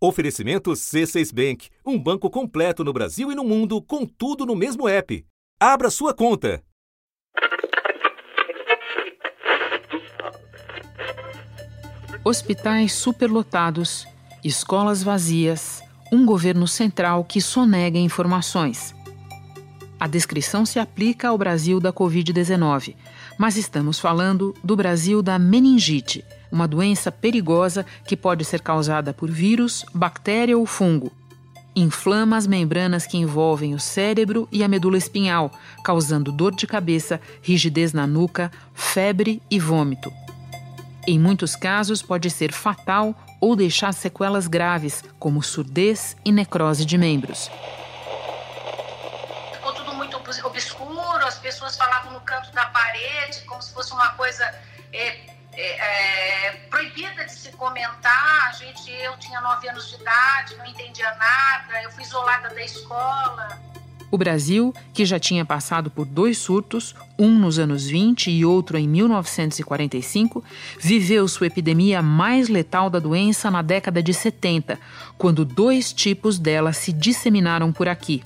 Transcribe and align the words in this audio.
Oferecimento 0.00 0.70
C6 0.70 1.34
Bank, 1.34 1.70
um 1.84 1.98
banco 1.98 2.30
completo 2.30 2.84
no 2.84 2.92
Brasil 2.92 3.32
e 3.32 3.34
no 3.34 3.42
mundo, 3.42 3.82
com 3.82 4.06
tudo 4.06 4.46
no 4.46 4.54
mesmo 4.54 4.88
app. 4.88 5.26
Abra 5.58 5.90
sua 5.90 6.14
conta. 6.14 6.62
Hospitais 12.22 12.92
superlotados, 12.92 14.06
escolas 14.44 15.02
vazias, 15.02 15.82
um 16.12 16.24
governo 16.24 16.68
central 16.68 17.24
que 17.24 17.40
sonega 17.40 17.98
informações. 17.98 18.94
A 19.98 20.06
descrição 20.06 20.64
se 20.64 20.78
aplica 20.78 21.30
ao 21.30 21.36
Brasil 21.36 21.80
da 21.80 21.92
Covid-19, 21.92 22.94
mas 23.36 23.56
estamos 23.56 23.98
falando 23.98 24.54
do 24.62 24.76
Brasil 24.76 25.20
da 25.22 25.40
meningite 25.40 26.24
uma 26.50 26.68
doença 26.68 27.10
perigosa 27.12 27.84
que 28.06 28.16
pode 28.16 28.44
ser 28.44 28.60
causada 28.60 29.12
por 29.12 29.30
vírus, 29.30 29.84
bactéria 29.94 30.56
ou 30.56 30.66
fungo. 30.66 31.12
Inflama 31.76 32.36
as 32.36 32.46
membranas 32.46 33.06
que 33.06 33.16
envolvem 33.16 33.74
o 33.74 33.78
cérebro 33.78 34.48
e 34.50 34.64
a 34.64 34.68
medula 34.68 34.96
espinhal, 34.96 35.52
causando 35.84 36.32
dor 36.32 36.54
de 36.54 36.66
cabeça, 36.66 37.20
rigidez 37.40 37.92
na 37.92 38.06
nuca, 38.06 38.50
febre 38.74 39.40
e 39.50 39.60
vômito. 39.60 40.12
Em 41.06 41.18
muitos 41.18 41.54
casos, 41.54 42.02
pode 42.02 42.30
ser 42.30 42.52
fatal 42.52 43.14
ou 43.40 43.54
deixar 43.54 43.94
sequelas 43.94 44.48
graves, 44.48 45.04
como 45.18 45.42
surdez 45.42 46.16
e 46.24 46.32
necrose 46.32 46.84
de 46.84 46.98
membros. 46.98 47.50
Ficou 49.54 49.72
tudo 49.72 49.94
muito 49.94 50.16
obscuro, 50.16 51.24
as 51.24 51.38
pessoas 51.38 51.76
falavam 51.76 52.12
no 52.12 52.20
canto 52.20 52.52
da 52.52 52.66
parede, 52.66 53.40
como 53.46 53.62
se 53.62 53.72
fosse 53.72 53.92
uma 53.92 54.08
coisa 54.10 54.44
comentar. 57.88 58.48
A 58.48 58.52
gente, 58.52 58.90
eu 58.90 59.16
tinha 59.18 59.40
nove 59.40 59.68
anos 59.68 59.88
de 59.88 59.96
idade, 59.96 60.56
não 60.56 60.66
entendia 60.66 61.10
nada, 61.14 61.82
eu 61.82 61.90
fui 61.90 62.02
isolada 62.02 62.48
da 62.48 62.62
escola. 62.62 63.58
O 64.10 64.16
Brasil, 64.16 64.74
que 64.94 65.04
já 65.04 65.18
tinha 65.18 65.44
passado 65.44 65.90
por 65.90 66.06
dois 66.06 66.38
surtos, 66.38 66.94
um 67.18 67.38
nos 67.38 67.58
anos 67.58 67.86
20 67.86 68.30
e 68.30 68.42
outro 68.42 68.78
em 68.78 68.88
1945, 68.88 70.42
viveu 70.80 71.28
sua 71.28 71.48
epidemia 71.48 72.00
mais 72.00 72.48
letal 72.48 72.88
da 72.88 72.98
doença 72.98 73.50
na 73.50 73.60
década 73.60 74.02
de 74.02 74.14
70, 74.14 74.78
quando 75.18 75.44
dois 75.44 75.92
tipos 75.92 76.38
dela 76.38 76.72
se 76.72 76.90
disseminaram 76.90 77.70
por 77.70 77.86
aqui. 77.86 78.22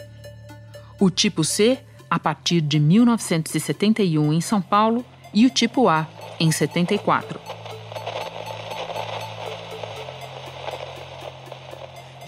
O 1.00 1.10
tipo 1.10 1.42
C, 1.42 1.80
a 2.08 2.18
partir 2.18 2.60
de 2.60 2.78
1971 2.78 4.32
em 4.32 4.40
São 4.40 4.62
Paulo, 4.62 5.04
e 5.34 5.46
o 5.46 5.50
tipo 5.50 5.88
A, 5.88 6.06
em 6.38 6.52
74. 6.52 7.61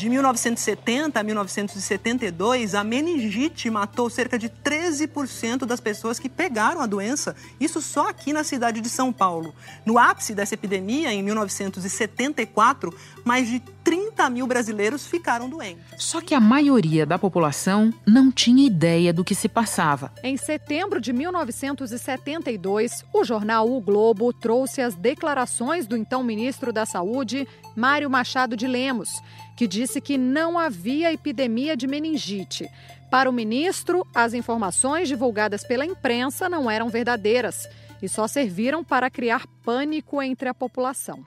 De 0.04 0.10
1970 0.10 1.18
a 1.18 1.22
1972, 1.22 2.74
a 2.74 2.84
meningite 2.84 3.70
matou 3.70 4.10
cerca 4.10 4.38
de 4.38 4.50
13% 4.50 5.64
das 5.64 5.80
pessoas 5.80 6.18
que 6.18 6.28
pegaram 6.28 6.82
a 6.82 6.86
doença, 6.86 7.34
isso 7.58 7.80
só 7.80 8.10
aqui 8.10 8.30
na 8.30 8.44
cidade 8.44 8.82
de 8.82 8.90
São 8.90 9.10
Paulo. 9.10 9.54
No 9.82 9.98
ápice 9.98 10.34
dessa 10.34 10.52
epidemia, 10.52 11.10
em 11.10 11.22
1974, 11.22 12.94
mais 13.24 13.48
de 13.48 13.62
30 13.82 14.28
mil 14.28 14.46
brasileiros 14.46 15.06
ficaram 15.06 15.48
doentes. 15.48 15.82
Só 15.98 16.20
que 16.20 16.34
a 16.34 16.40
maioria 16.40 17.06
da 17.06 17.18
população 17.18 17.92
não 18.06 18.30
tinha 18.30 18.66
ideia 18.66 19.10
do 19.10 19.24
que 19.24 19.34
se 19.34 19.48
passava. 19.48 20.12
Em 20.22 20.36
setembro 20.36 21.00
de 21.00 21.14
1972, 21.14 23.04
o 23.10 23.24
jornal 23.24 23.70
O 23.70 23.80
Globo 23.80 24.32
trouxe 24.34 24.82
as 24.82 24.94
declarações 24.94 25.86
do 25.86 25.96
então 25.96 26.22
ministro 26.22 26.72
da 26.72 26.84
Saúde, 26.84 27.48
Mário 27.76 28.10
Machado 28.10 28.56
de 28.56 28.66
Lemos, 28.66 29.10
que 29.56 29.66
disse 29.66 30.00
que 30.00 30.18
não 30.18 30.58
havia 30.58 31.12
epidemia 31.12 31.76
de 31.76 31.86
meningite. 31.86 32.68
Para 33.10 33.30
o 33.30 33.32
ministro, 33.32 34.06
as 34.14 34.34
informações 34.34 35.08
divulgadas 35.08 35.62
pela 35.64 35.86
imprensa 35.86 36.48
não 36.48 36.70
eram 36.70 36.88
verdadeiras 36.88 37.68
e 38.02 38.08
só 38.08 38.26
serviram 38.26 38.82
para 38.82 39.08
criar 39.08 39.46
pânico 39.62 40.20
entre 40.20 40.48
a 40.48 40.54
população. 40.54 41.24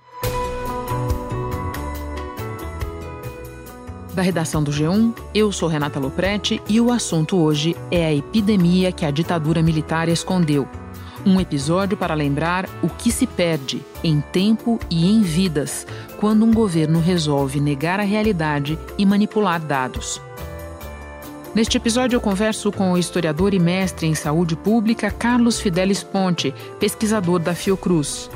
Da 4.13 4.23
redação 4.23 4.63
do 4.63 4.71
G1, 4.71 5.15
eu 5.31 5.51
sou 5.51 5.69
Renata 5.69 5.99
Loprete 5.99 6.59
e 6.67 6.81
o 6.81 6.91
assunto 6.91 7.37
hoje 7.37 7.75
é 7.91 8.03
a 8.03 8.13
epidemia 8.13 8.91
que 8.91 9.05
a 9.05 9.11
ditadura 9.11 9.61
militar 9.61 10.09
escondeu. 10.09 10.67
Um 11.23 11.39
episódio 11.39 11.95
para 11.95 12.15
lembrar 12.15 12.67
o 12.81 12.89
que 12.89 13.11
se 13.11 13.27
perde 13.27 13.79
em 14.03 14.19
tempo 14.19 14.79
e 14.89 15.05
em 15.05 15.21
vidas 15.21 15.85
quando 16.17 16.43
um 16.43 16.51
governo 16.51 16.99
resolve 16.99 17.59
negar 17.59 17.99
a 17.99 18.03
realidade 18.03 18.77
e 18.97 19.05
manipular 19.05 19.59
dados. 19.59 20.21
Neste 21.53 21.77
episódio, 21.77 22.17
eu 22.17 22.21
converso 22.21 22.71
com 22.71 22.91
o 22.91 22.97
historiador 22.97 23.53
e 23.53 23.59
mestre 23.59 24.05
em 24.05 24.13
saúde 24.13 24.55
pública 24.55 25.09
Carlos 25.09 25.59
Fidelis 25.59 26.03
Ponte, 26.03 26.53
pesquisador 26.79 27.39
da 27.39 27.55
Fiocruz. 27.55 28.29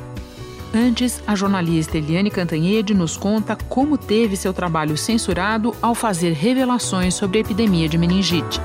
Antes, 0.73 1.21
a 1.27 1.35
jornalista 1.35 1.97
Eliane 1.97 2.31
Cantanhede 2.31 2.93
nos 2.93 3.17
conta 3.17 3.55
como 3.69 3.97
teve 3.97 4.37
seu 4.37 4.53
trabalho 4.53 4.97
censurado 4.97 5.75
ao 5.81 5.93
fazer 5.93 6.31
revelações 6.31 7.13
sobre 7.13 7.37
a 7.37 7.41
epidemia 7.41 7.89
de 7.89 7.97
meningite. 7.97 8.59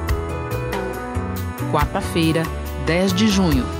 Quarta-feira, 1.72 2.44
10 2.87 3.12
de 3.12 3.28
junho. 3.28 3.75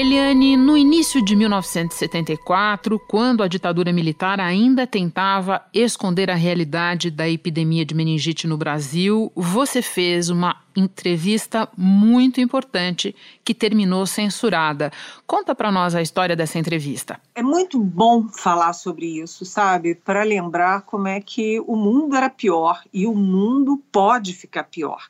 Eliane, 0.00 0.56
no 0.56 0.76
início 0.76 1.20
de 1.20 1.34
1974, 1.34 3.00
quando 3.08 3.42
a 3.42 3.48
ditadura 3.48 3.92
militar 3.92 4.38
ainda 4.38 4.86
tentava 4.86 5.60
esconder 5.74 6.30
a 6.30 6.36
realidade 6.36 7.10
da 7.10 7.28
epidemia 7.28 7.84
de 7.84 7.96
meningite 7.96 8.46
no 8.46 8.56
Brasil, 8.56 9.32
você 9.34 9.82
fez 9.82 10.30
uma 10.30 10.54
entrevista 10.76 11.68
muito 11.76 12.40
importante 12.40 13.12
que 13.42 13.52
terminou 13.52 14.06
censurada. 14.06 14.92
Conta 15.26 15.52
para 15.52 15.72
nós 15.72 15.96
a 15.96 16.00
história 16.00 16.36
dessa 16.36 16.60
entrevista. 16.60 17.20
É 17.34 17.42
muito 17.42 17.80
bom 17.80 18.28
falar 18.28 18.74
sobre 18.74 19.20
isso, 19.20 19.44
sabe? 19.44 19.96
Para 19.96 20.22
lembrar 20.22 20.82
como 20.82 21.08
é 21.08 21.20
que 21.20 21.58
o 21.66 21.74
mundo 21.74 22.14
era 22.14 22.30
pior 22.30 22.84
e 22.94 23.04
o 23.04 23.16
mundo 23.16 23.82
pode 23.90 24.32
ficar 24.32 24.62
pior 24.62 25.08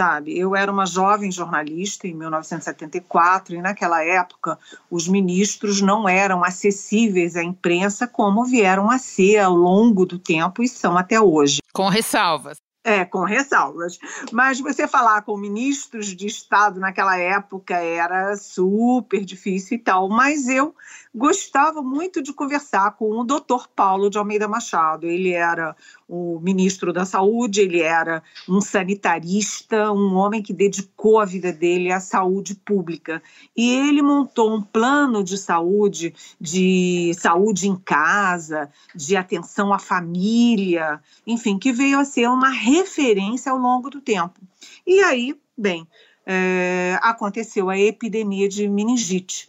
sabe? 0.00 0.38
Eu 0.38 0.56
era 0.56 0.72
uma 0.72 0.86
jovem 0.86 1.30
jornalista 1.30 2.08
em 2.08 2.14
1974 2.14 3.54
e 3.54 3.60
naquela 3.60 4.02
época 4.02 4.58
os 4.90 5.06
ministros 5.06 5.82
não 5.82 6.08
eram 6.08 6.42
acessíveis 6.42 7.36
à 7.36 7.44
imprensa 7.44 8.06
como 8.06 8.46
vieram 8.46 8.90
a 8.90 8.96
ser 8.96 9.40
ao 9.40 9.54
longo 9.54 10.06
do 10.06 10.18
tempo 10.18 10.62
e 10.62 10.68
são 10.68 10.96
até 10.96 11.20
hoje. 11.20 11.60
Com 11.74 11.90
ressalvas. 11.90 12.56
É, 12.82 13.04
com 13.04 13.24
ressalvas. 13.24 13.98
Mas 14.32 14.58
você 14.58 14.88
falar 14.88 15.20
com 15.20 15.36
ministros 15.36 16.16
de 16.16 16.26
Estado 16.26 16.80
naquela 16.80 17.18
época 17.18 17.74
era 17.74 18.34
super 18.36 19.22
difícil 19.22 19.76
e 19.76 19.80
tal. 19.80 20.08
Mas 20.08 20.48
eu 20.48 20.74
gostava 21.14 21.82
muito 21.82 22.22
de 22.22 22.32
conversar 22.32 22.92
com 22.92 23.20
o 23.20 23.24
doutor 23.24 23.68
Paulo 23.68 24.08
de 24.08 24.16
Almeida 24.16 24.48
Machado. 24.48 25.06
Ele 25.06 25.30
era 25.30 25.76
o 26.10 26.40
ministro 26.40 26.92
da 26.92 27.04
Saúde, 27.04 27.60
ele 27.60 27.80
era 27.80 28.20
um 28.48 28.60
sanitarista, 28.60 29.92
um 29.92 30.16
homem 30.16 30.42
que 30.42 30.52
dedicou 30.52 31.20
a 31.20 31.24
vida 31.24 31.52
dele 31.52 31.92
à 31.92 32.00
saúde 32.00 32.56
pública. 32.56 33.22
E 33.56 33.70
ele 33.70 34.02
montou 34.02 34.52
um 34.52 34.60
plano 34.60 35.22
de 35.22 35.38
saúde, 35.38 36.12
de 36.40 37.12
saúde 37.16 37.68
em 37.68 37.76
casa, 37.76 38.68
de 38.92 39.16
atenção 39.16 39.72
à 39.72 39.78
família, 39.78 41.00
enfim, 41.24 41.56
que 41.56 41.72
veio 41.72 42.00
a 42.00 42.04
ser 42.04 42.28
uma 42.28 42.50
referência 42.50 43.52
ao 43.52 43.58
longo 43.58 43.88
do 43.88 44.00
tempo. 44.00 44.40
E 44.84 44.98
aí, 45.04 45.38
bem, 45.56 45.86
é, 46.26 46.98
aconteceu 47.02 47.70
a 47.70 47.78
epidemia 47.78 48.48
de 48.48 48.66
meningite 48.68 49.48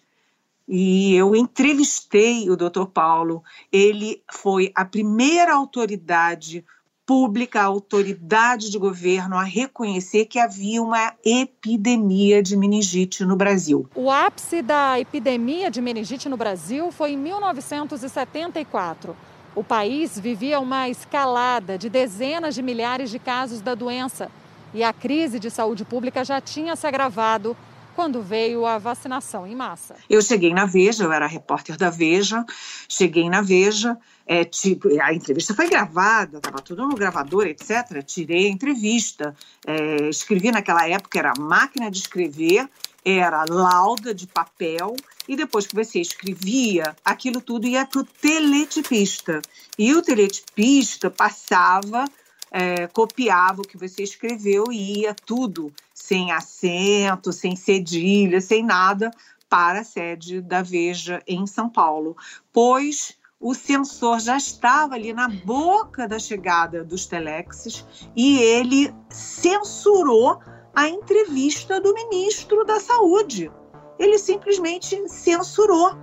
e 0.68 1.14
eu 1.16 1.36
entrevistei 1.36 2.50
o 2.50 2.56
Dr. 2.56 2.86
Paulo. 2.86 3.44
Ele 3.72 4.22
foi 4.32 4.72
a 4.76 4.86
primeira 4.86 5.54
autoridade 5.54 6.64
pública, 7.06 7.62
autoridade 7.62 8.70
de 8.70 8.78
governo 8.78 9.36
a 9.36 9.44
reconhecer 9.44 10.26
que 10.26 10.40
havia 10.40 10.82
uma 10.82 11.14
epidemia 11.26 12.42
de 12.42 12.56
meningite 12.56 13.26
no 13.26 13.36
Brasil. 13.36 13.90
O 13.96 14.10
ápice 14.10 14.62
da 14.62 14.98
epidemia 15.00 15.70
de 15.70 15.82
meningite 15.82 16.30
no 16.30 16.38
Brasil 16.38 16.90
foi 16.92 17.12
em 17.12 17.18
1974. 17.18 19.14
O 19.54 19.64
país 19.64 20.18
vivia 20.18 20.60
uma 20.62 20.88
escalada 20.88 21.78
de 21.78 21.90
dezenas 21.90 22.56
de 22.56 22.62
milhares 22.62 23.10
de 23.10 23.20
casos 23.20 23.60
da 23.60 23.76
doença 23.76 24.32
e 24.74 24.82
a 24.82 24.94
crise 24.94 25.38
de 25.38 25.50
saúde 25.50 25.84
pública 25.84 26.24
já 26.24 26.40
tinha 26.40 26.78
se 26.78 26.88
agravado 26.88 27.58
quando 27.96 28.22
veio 28.22 28.66
a 28.66 28.78
vacinação 28.78 29.46
em 29.46 29.56
massa. 29.56 29.96
Eu 30.10 30.22
cheguei 30.22 30.54
na 30.54 30.66
Veja, 30.66 31.04
eu 31.04 31.12
era 31.12 31.28
repórter 31.28 31.78
da 31.78 31.90
Veja, 31.90 32.46
cheguei 32.88 33.30
na 33.30 33.42
Veja, 33.42 33.98
é, 34.26 34.44
tipo, 34.44 34.88
a 35.02 35.14
entrevista 35.14 35.54
foi 35.54 35.70
gravada, 35.70 36.38
estava 36.38 36.62
tudo 36.62 36.88
no 36.88 36.96
gravador, 36.96 37.48
etc. 37.48 38.04
Tirei 38.06 38.48
a 38.48 38.50
entrevista, 38.50 39.36
é, 39.66 40.10
escrevi 40.10 40.52
naquela 40.52 40.88
época, 40.88 41.20
era 41.20 41.34
máquina 41.38 41.92
de 41.92 42.00
escrever, 42.00 42.70
era 43.04 43.46
lauda 43.50 44.14
de 44.14 44.28
papel 44.28 44.96
e 45.28 45.36
depois 45.36 45.66
que 45.66 45.76
você 45.76 46.00
escrevia, 46.00 46.96
aquilo 47.04 47.42
tudo 47.42 47.68
ia 47.68 47.86
para 47.86 48.02
o 48.02 48.04
teletipista. 48.04 49.42
E 49.78 49.94
o 49.94 50.02
teletipista 50.02 51.10
passava, 51.10 52.06
é, 52.52 52.86
copiava 52.88 53.62
o 53.62 53.68
que 53.68 53.78
você 53.78 54.04
escreveu 54.04 54.66
e 54.72 55.02
ia 55.02 55.16
tudo, 55.16 55.74
sem 55.94 56.32
acento, 56.32 57.32
sem 57.32 57.56
cedilha, 57.56 58.42
sem 58.42 58.64
nada, 58.64 59.10
para 59.50 59.80
a 59.80 59.84
sede 59.84 60.42
da 60.42 60.62
Veja 60.62 61.22
em 61.26 61.48
São 61.48 61.70
Paulo. 61.70 62.16
Pois 62.52 63.18
o 63.40 63.56
censor 63.56 64.20
já 64.20 64.38
estava 64.38 64.94
ali 64.96 65.14
na 65.14 65.28
boca 65.28 66.08
da 66.08 66.20
chegada 66.20 66.84
dos 66.84 67.08
telexes 67.08 67.86
e 68.16 68.38
ele 68.38 68.94
censurou 69.10 70.40
a 70.76 70.88
entrevista 70.88 71.82
do 71.82 71.94
ministro 71.94 72.64
da 72.64 72.80
Saúde. 72.80 73.52
Ele 73.98 74.18
simplesmente 74.18 75.10
censurou. 75.10 75.98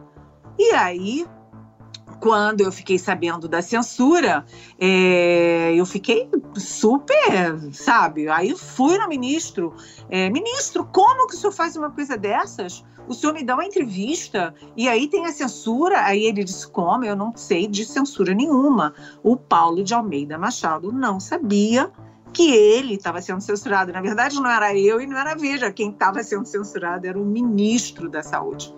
E 0.58 0.72
aí, 0.72 1.26
quando 2.20 2.60
eu 2.60 2.72
fiquei 2.72 2.98
sabendo 2.98 3.48
da 3.48 3.62
censura, 3.62 4.44
é, 4.78 5.74
eu 5.74 5.86
fiquei 5.86 6.28
super, 6.56 7.72
sabe? 7.72 8.28
Aí 8.28 8.56
fui 8.56 8.98
no 8.98 9.08
ministro. 9.08 9.74
É, 10.10 10.28
ministro, 10.30 10.84
como 10.86 11.26
que 11.26 11.34
o 11.34 11.38
senhor 11.38 11.52
faz 11.52 11.76
uma 11.76 11.90
coisa 11.90 12.16
dessas? 12.16 12.84
o 13.08 13.14
senhor 13.14 13.32
me 13.32 13.42
dá 13.42 13.54
uma 13.54 13.64
entrevista 13.64 14.54
e 14.76 14.88
aí 14.88 15.08
tem 15.08 15.24
a 15.24 15.32
censura. 15.32 16.04
Aí 16.04 16.24
ele 16.24 16.44
disse: 16.44 16.68
como? 16.68 17.04
Eu 17.04 17.16
não 17.16 17.34
sei 17.36 17.66
de 17.66 17.84
censura 17.84 18.34
nenhuma. 18.34 18.94
O 19.22 19.36
Paulo 19.36 19.82
de 19.82 19.94
Almeida 19.94 20.38
Machado 20.38 20.92
não 20.92 21.18
sabia 21.18 21.90
que 22.32 22.50
ele 22.50 22.94
estava 22.94 23.20
sendo 23.22 23.40
censurado. 23.40 23.92
Na 23.92 24.02
verdade, 24.02 24.36
não 24.36 24.50
era 24.50 24.76
eu 24.76 25.00
e 25.00 25.06
não 25.06 25.18
era 25.18 25.32
a 25.32 25.34
Veja. 25.34 25.72
Quem 25.72 25.90
estava 25.90 26.22
sendo 26.22 26.46
censurado 26.46 27.06
era 27.06 27.18
o 27.18 27.24
ministro 27.24 28.08
da 28.10 28.22
Saúde. 28.22 28.74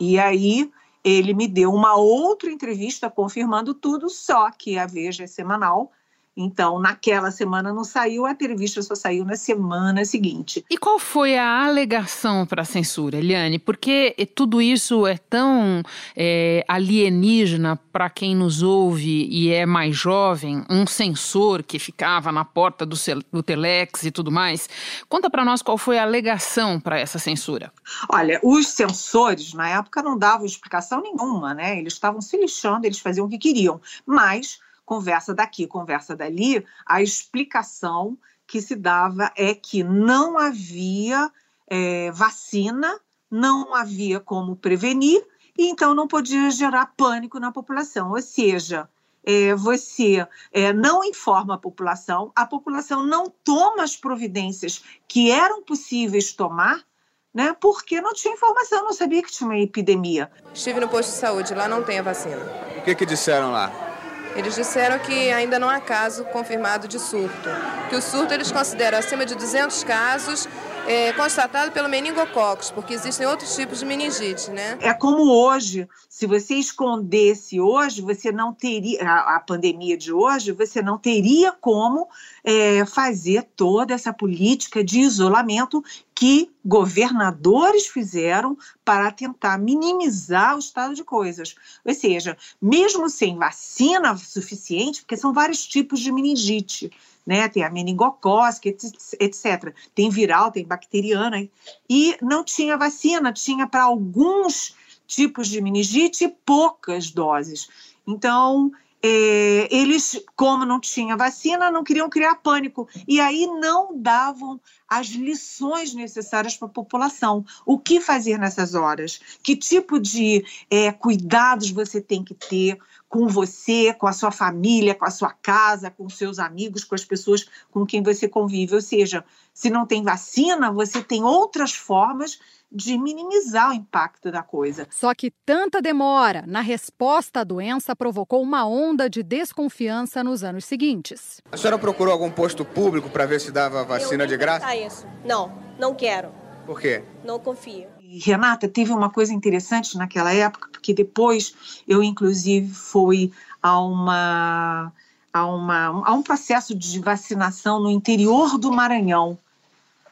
E 0.00 0.18
aí 0.18 0.70
ele 1.04 1.34
me 1.34 1.48
deu 1.48 1.72
uma 1.72 1.96
outra 1.96 2.50
entrevista 2.50 3.10
confirmando 3.10 3.74
tudo, 3.74 4.08
só 4.08 4.50
que 4.50 4.78
a 4.78 4.86
Veja 4.86 5.24
é 5.24 5.26
semanal 5.26 5.92
então, 6.36 6.78
naquela 6.78 7.30
semana 7.30 7.74
não 7.74 7.84
saiu, 7.84 8.24
a 8.24 8.30
entrevista 8.30 8.80
só 8.80 8.94
saiu 8.94 9.24
na 9.24 9.36
semana 9.36 10.02
seguinte. 10.04 10.64
E 10.70 10.78
qual 10.78 10.98
foi 10.98 11.36
a 11.36 11.64
alegação 11.64 12.46
para 12.46 12.62
a 12.62 12.64
censura, 12.64 13.18
Eliane? 13.18 13.58
Porque 13.58 14.16
tudo 14.34 14.62
isso 14.62 15.06
é 15.06 15.18
tão 15.18 15.82
é, 16.16 16.64
alienígena 16.66 17.76
para 17.92 18.08
quem 18.08 18.34
nos 18.34 18.62
ouve 18.62 19.28
e 19.30 19.50
é 19.50 19.66
mais 19.66 19.94
jovem, 19.94 20.64
um 20.70 20.86
censor 20.86 21.62
que 21.62 21.78
ficava 21.78 22.32
na 22.32 22.46
porta 22.46 22.86
do, 22.86 22.96
do 23.30 23.42
Telex 23.42 24.04
e 24.04 24.10
tudo 24.10 24.32
mais. 24.32 24.70
Conta 25.10 25.28
para 25.28 25.44
nós 25.44 25.60
qual 25.60 25.76
foi 25.76 25.98
a 25.98 26.02
alegação 26.02 26.80
para 26.80 26.98
essa 26.98 27.18
censura. 27.18 27.70
Olha, 28.10 28.40
os 28.42 28.68
censores 28.68 29.52
na 29.52 29.68
época 29.68 30.02
não 30.02 30.18
davam 30.18 30.46
explicação 30.46 31.02
nenhuma, 31.02 31.52
né? 31.52 31.78
Eles 31.78 31.92
estavam 31.92 32.22
se 32.22 32.38
lixando, 32.38 32.86
eles 32.86 33.00
faziam 33.00 33.26
o 33.26 33.28
que 33.28 33.36
queriam, 33.36 33.78
mas 34.06 34.58
conversa 34.84 35.34
daqui, 35.34 35.66
conversa 35.66 36.14
dali, 36.16 36.64
a 36.86 37.02
explicação 37.02 38.18
que 38.46 38.60
se 38.60 38.76
dava 38.76 39.32
é 39.36 39.54
que 39.54 39.82
não 39.82 40.38
havia 40.38 41.30
é, 41.66 42.10
vacina, 42.10 43.00
não 43.30 43.74
havia 43.74 44.20
como 44.20 44.56
prevenir, 44.56 45.24
e 45.56 45.68
então 45.68 45.94
não 45.94 46.06
podia 46.06 46.50
gerar 46.50 46.92
pânico 46.96 47.38
na 47.38 47.52
população. 47.52 48.10
Ou 48.10 48.20
seja, 48.20 48.88
é, 49.24 49.54
você 49.54 50.26
é, 50.52 50.72
não 50.72 51.04
informa 51.04 51.54
a 51.54 51.58
população, 51.58 52.32
a 52.34 52.44
população 52.44 53.02
não 53.04 53.32
toma 53.44 53.82
as 53.82 53.96
providências 53.96 54.82
que 55.06 55.30
eram 55.30 55.62
possíveis 55.62 56.32
tomar, 56.32 56.84
né, 57.32 57.56
porque 57.58 58.00
não 58.00 58.12
tinha 58.12 58.34
informação, 58.34 58.84
não 58.84 58.92
sabia 58.92 59.22
que 59.22 59.32
tinha 59.32 59.48
uma 59.48 59.58
epidemia. 59.58 60.30
Estive 60.52 60.80
no 60.80 60.88
posto 60.88 61.10
de 61.10 61.16
saúde, 61.16 61.54
lá 61.54 61.66
não 61.66 61.82
tem 61.82 61.98
a 61.98 62.02
vacina. 62.02 62.42
O 62.76 62.82
que, 62.82 62.94
que 62.94 63.06
disseram 63.06 63.50
lá? 63.50 63.91
Eles 64.34 64.54
disseram 64.54 64.98
que 64.98 65.30
ainda 65.30 65.58
não 65.58 65.68
há 65.68 65.80
caso 65.80 66.24
confirmado 66.26 66.88
de 66.88 66.98
surto, 66.98 67.48
que 67.90 67.96
o 67.96 68.00
surto 68.00 68.32
eles 68.32 68.50
consideram 68.50 68.98
acima 68.98 69.26
de 69.26 69.34
200 69.34 69.84
casos 69.84 70.48
é, 70.86 71.12
constatado 71.12 71.72
pelo 71.72 71.88
meningococcus, 71.88 72.70
porque 72.70 72.94
existem 72.94 73.26
outros 73.26 73.54
tipos 73.54 73.78
de 73.78 73.84
meningite, 73.84 74.50
né? 74.50 74.78
É 74.80 74.92
como 74.92 75.24
hoje, 75.30 75.88
se 76.08 76.26
você 76.26 76.54
escondesse 76.54 77.60
hoje, 77.60 78.02
você 78.02 78.32
não 78.32 78.52
teria, 78.52 79.02
a, 79.02 79.36
a 79.36 79.40
pandemia 79.40 79.96
de 79.96 80.12
hoje, 80.12 80.52
você 80.52 80.82
não 80.82 80.98
teria 80.98 81.52
como 81.52 82.08
é, 82.44 82.84
fazer 82.86 83.44
toda 83.56 83.94
essa 83.94 84.12
política 84.12 84.82
de 84.82 85.00
isolamento 85.00 85.82
que 86.14 86.50
governadores 86.64 87.86
fizeram 87.86 88.56
para 88.84 89.10
tentar 89.10 89.58
minimizar 89.58 90.54
o 90.54 90.58
estado 90.58 90.94
de 90.94 91.02
coisas. 91.02 91.54
Ou 91.84 91.94
seja, 91.94 92.36
mesmo 92.60 93.08
sem 93.08 93.36
vacina 93.36 94.16
suficiente, 94.16 95.00
porque 95.00 95.16
são 95.16 95.32
vários 95.32 95.66
tipos 95.66 96.00
de 96.00 96.12
meningite, 96.12 96.92
né? 97.26 97.48
Tem 97.48 97.62
a 97.62 97.70
meningocócica, 97.70 98.68
etc. 98.68 99.74
Tem 99.94 100.10
viral, 100.10 100.50
tem 100.50 100.66
bacteriana. 100.66 101.48
E 101.88 102.16
não 102.20 102.44
tinha 102.44 102.76
vacina, 102.76 103.32
tinha 103.32 103.66
para 103.66 103.84
alguns 103.84 104.74
tipos 105.06 105.48
de 105.48 105.60
meningite 105.60 106.28
poucas 106.44 107.10
doses. 107.10 107.68
Então, 108.06 108.72
é, 109.04 109.66
eles, 109.74 110.22
como 110.36 110.64
não 110.64 110.78
tinha 110.78 111.16
vacina, 111.16 111.72
não 111.72 111.82
queriam 111.82 112.08
criar 112.08 112.36
pânico. 112.36 112.88
E 113.06 113.20
aí 113.20 113.46
não 113.46 113.98
davam 113.98 114.60
as 114.88 115.08
lições 115.08 115.92
necessárias 115.92 116.56
para 116.56 116.68
a 116.68 116.70
população. 116.70 117.44
O 117.66 117.78
que 117.78 118.00
fazer 118.00 118.38
nessas 118.38 118.74
horas? 118.74 119.18
Que 119.42 119.56
tipo 119.56 119.98
de 119.98 120.44
é, 120.70 120.92
cuidados 120.92 121.70
você 121.70 122.00
tem 122.00 122.22
que 122.22 122.34
ter? 122.34 122.78
Com 123.12 123.28
você, 123.28 123.92
com 123.92 124.06
a 124.06 124.12
sua 124.14 124.30
família, 124.30 124.94
com 124.94 125.04
a 125.04 125.10
sua 125.10 125.30
casa, 125.30 125.90
com 125.90 126.08
seus 126.08 126.38
amigos, 126.38 126.82
com 126.82 126.94
as 126.94 127.04
pessoas 127.04 127.46
com 127.70 127.84
quem 127.84 128.02
você 128.02 128.26
convive. 128.26 128.74
Ou 128.74 128.80
seja, 128.80 129.22
se 129.52 129.68
não 129.68 129.84
tem 129.84 130.02
vacina, 130.02 130.72
você 130.72 131.02
tem 131.02 131.22
outras 131.22 131.74
formas 131.74 132.40
de 132.72 132.96
minimizar 132.96 133.68
o 133.68 133.74
impacto 133.74 134.32
da 134.32 134.42
coisa. 134.42 134.88
Só 134.88 135.14
que 135.14 135.30
tanta 135.44 135.82
demora 135.82 136.44
na 136.46 136.62
resposta 136.62 137.40
à 137.40 137.44
doença 137.44 137.94
provocou 137.94 138.40
uma 138.40 138.66
onda 138.66 139.10
de 139.10 139.22
desconfiança 139.22 140.24
nos 140.24 140.42
anos 140.42 140.64
seguintes. 140.64 141.42
A 141.52 141.56
senhora 141.58 141.78
procurou 141.78 142.14
algum 142.14 142.30
posto 142.30 142.64
público 142.64 143.10
para 143.10 143.26
ver 143.26 143.42
se 143.42 143.52
dava 143.52 143.84
vacina 143.84 144.26
de 144.26 144.38
graça? 144.38 144.74
Isso. 144.74 145.06
Não, 145.22 145.52
não 145.78 145.94
quero. 145.94 146.32
Por 146.64 146.80
quê? 146.80 147.04
Não 147.22 147.38
confio. 147.38 147.91
Renata, 148.18 148.68
teve 148.68 148.92
uma 148.92 149.10
coisa 149.10 149.32
interessante 149.32 149.96
naquela 149.96 150.32
época, 150.32 150.68
porque 150.70 150.92
depois 150.92 151.54
eu, 151.86 152.02
inclusive, 152.02 152.72
fui 152.72 153.32
a 153.62 153.80
uma. 153.80 154.92
A, 155.32 155.46
uma, 155.46 155.86
a 156.06 156.12
um 156.12 156.22
processo 156.22 156.74
de 156.74 157.00
vacinação 157.00 157.80
no 157.80 157.90
interior 157.90 158.58
do 158.58 158.70
Maranhão. 158.70 159.38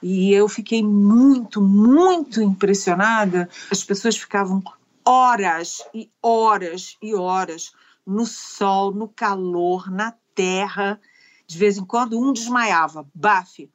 E 0.02 0.32
eu 0.32 0.48
fiquei 0.48 0.82
muito, 0.82 1.60
muito 1.60 2.40
impressionada. 2.40 3.46
As 3.70 3.84
pessoas 3.84 4.16
ficavam 4.16 4.62
horas 5.04 5.84
e 5.92 6.10
horas 6.22 6.96
e 7.02 7.14
horas 7.14 7.72
no 8.06 8.24
sol, 8.24 8.92
no 8.92 9.08
calor, 9.08 9.90
na 9.90 10.14
terra. 10.34 10.98
De 11.46 11.58
vez 11.58 11.76
em 11.76 11.84
quando 11.84 12.18
um 12.18 12.32
desmaiava, 12.32 13.06
bafe 13.14 13.68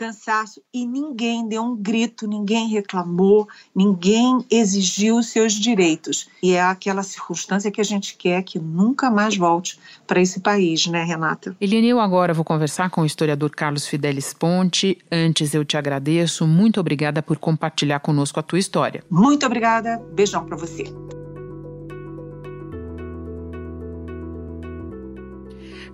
cansaço 0.00 0.62
e 0.72 0.86
ninguém 0.86 1.46
deu 1.46 1.62
um 1.62 1.76
grito, 1.76 2.26
ninguém 2.26 2.68
reclamou, 2.68 3.46
ninguém 3.76 4.42
exigiu 4.50 5.18
os 5.18 5.28
seus 5.28 5.52
direitos. 5.52 6.26
E 6.42 6.52
é 6.52 6.62
aquela 6.62 7.02
circunstância 7.02 7.70
que 7.70 7.82
a 7.82 7.84
gente 7.84 8.16
quer 8.16 8.42
que 8.42 8.58
nunca 8.58 9.10
mais 9.10 9.36
volte 9.36 9.78
para 10.06 10.18
esse 10.18 10.40
país, 10.40 10.86
né, 10.86 11.04
Renata? 11.04 11.54
Eliane, 11.60 11.90
eu 11.90 12.00
agora 12.00 12.32
vou 12.32 12.44
conversar 12.44 12.88
com 12.88 13.02
o 13.02 13.06
historiador 13.06 13.50
Carlos 13.50 13.86
Fidelis 13.86 14.32
Ponte. 14.32 14.96
Antes 15.12 15.52
eu 15.52 15.66
te 15.66 15.76
agradeço, 15.76 16.46
muito 16.46 16.80
obrigada 16.80 17.22
por 17.22 17.36
compartilhar 17.36 18.00
conosco 18.00 18.40
a 18.40 18.42
tua 18.42 18.58
história. 18.58 19.04
Muito 19.10 19.44
obrigada, 19.44 20.02
beijão 20.14 20.46
para 20.46 20.56
você. 20.56 20.84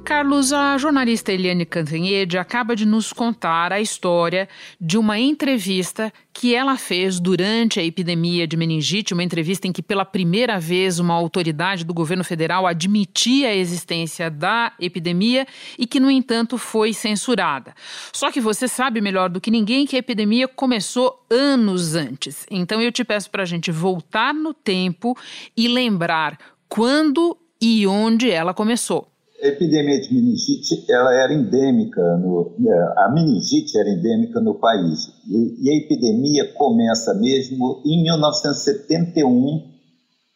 Carlos, 0.06 0.52
a 0.52 0.78
jornalista 0.78 1.32
Eliane 1.32 1.66
Cantanhede 1.66 2.38
acaba 2.38 2.76
de 2.76 2.86
nos 2.86 3.12
contar 3.12 3.72
a 3.72 3.80
história 3.80 4.48
de 4.80 4.96
uma 4.96 5.18
entrevista 5.18 6.12
que 6.32 6.54
ela 6.54 6.76
fez 6.76 7.18
durante 7.18 7.80
a 7.80 7.82
epidemia 7.82 8.46
de 8.46 8.56
meningite, 8.56 9.12
uma 9.12 9.24
entrevista 9.24 9.66
em 9.66 9.72
que 9.72 9.82
pela 9.82 10.04
primeira 10.04 10.60
vez 10.60 11.00
uma 11.00 11.12
autoridade 11.12 11.84
do 11.84 11.92
governo 11.92 12.22
federal 12.22 12.68
admitia 12.68 13.48
a 13.48 13.54
existência 13.56 14.30
da 14.30 14.72
epidemia 14.78 15.44
e 15.76 15.88
que, 15.88 15.98
no 15.98 16.08
entanto, 16.08 16.56
foi 16.56 16.92
censurada. 16.92 17.74
Só 18.12 18.30
que 18.30 18.40
você 18.40 18.68
sabe 18.68 19.00
melhor 19.00 19.28
do 19.28 19.40
que 19.40 19.50
ninguém 19.50 19.86
que 19.86 19.96
a 19.96 19.98
epidemia 19.98 20.46
começou 20.46 21.26
anos 21.28 21.96
antes. 21.96 22.46
Então 22.48 22.80
eu 22.80 22.92
te 22.92 23.02
peço 23.02 23.28
para 23.28 23.42
a 23.42 23.46
gente 23.46 23.72
voltar 23.72 24.32
no 24.32 24.54
tempo 24.54 25.18
e 25.56 25.66
lembrar 25.66 26.38
quando 26.68 27.36
e 27.60 27.88
onde 27.88 28.30
ela 28.30 28.54
começou 28.54 29.15
epidemia 29.48 30.00
de 30.00 30.14
meningite 30.14 30.84
ela 30.90 31.12
era 31.12 31.32
endêmica, 31.32 32.00
no, 32.18 32.54
é, 32.66 33.04
a 33.04 33.10
meningite 33.12 33.78
era 33.78 33.88
endêmica 33.88 34.40
no 34.40 34.54
país. 34.54 35.08
E, 35.26 35.64
e 35.64 35.70
a 35.70 35.76
epidemia 35.76 36.52
começa 36.54 37.14
mesmo 37.14 37.82
em 37.84 38.02
1971, 38.02 39.76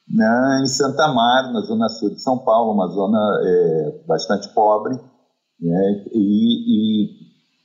né, 0.08 0.60
em 0.62 0.66
Santa 0.66 1.04
Amaro, 1.04 1.52
na 1.52 1.60
zona 1.60 1.88
sul 1.88 2.10
de 2.10 2.20
São 2.20 2.38
Paulo, 2.38 2.72
uma 2.72 2.88
zona 2.88 3.18
é, 3.44 4.04
bastante 4.06 4.48
pobre. 4.54 4.94
Né, 5.60 6.04
e, 6.12 7.04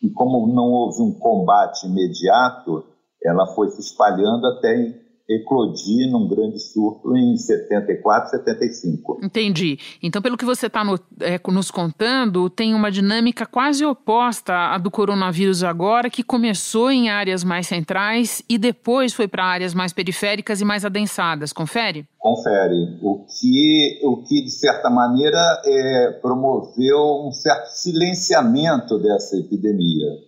e, 0.03 0.07
e 0.07 0.09
como 0.11 0.53
não 0.53 0.71
houve 0.71 1.01
um 1.01 1.13
combate 1.13 1.87
imediato, 1.87 2.83
ela 3.23 3.47
foi 3.55 3.69
se 3.69 3.81
espalhando 3.81 4.45
até 4.47 5.04
eclodir 5.27 6.09
num 6.11 6.27
grande 6.27 6.59
surto 6.59 7.15
em 7.17 7.35
74, 7.35 8.29
75. 8.29 9.19
Entendi. 9.23 9.79
Então, 10.01 10.21
pelo 10.21 10.37
que 10.37 10.45
você 10.45 10.67
está 10.67 10.83
no, 10.83 10.99
é, 11.19 11.39
nos 11.51 11.71
contando, 11.71 12.49
tem 12.49 12.75
uma 12.75 12.91
dinâmica 12.91 13.45
quase 13.45 13.83
oposta 13.83 14.53
à 14.53 14.77
do 14.77 14.91
coronavírus 14.91 15.63
agora, 15.63 16.09
que 16.09 16.23
começou 16.23 16.91
em 16.91 17.09
áreas 17.09 17.43
mais 17.43 17.67
centrais 17.67 18.43
e 18.47 18.57
depois 18.57 19.13
foi 19.13 19.27
para 19.27 19.45
áreas 19.45 19.73
mais 19.73 19.91
periféricas 19.91 20.61
e 20.61 20.65
mais 20.65 20.85
adensadas. 20.85 21.51
Confere? 21.51 22.05
Confere. 22.19 22.99
O 23.01 23.25
que, 23.25 24.01
o 24.03 24.23
que 24.23 24.43
de 24.43 24.51
certa 24.51 24.89
maneira, 24.89 25.39
é, 25.65 26.19
promoveu 26.21 27.25
um 27.25 27.31
certo 27.31 27.67
silenciamento 27.69 28.99
dessa 28.99 29.37
epidemia. 29.37 30.25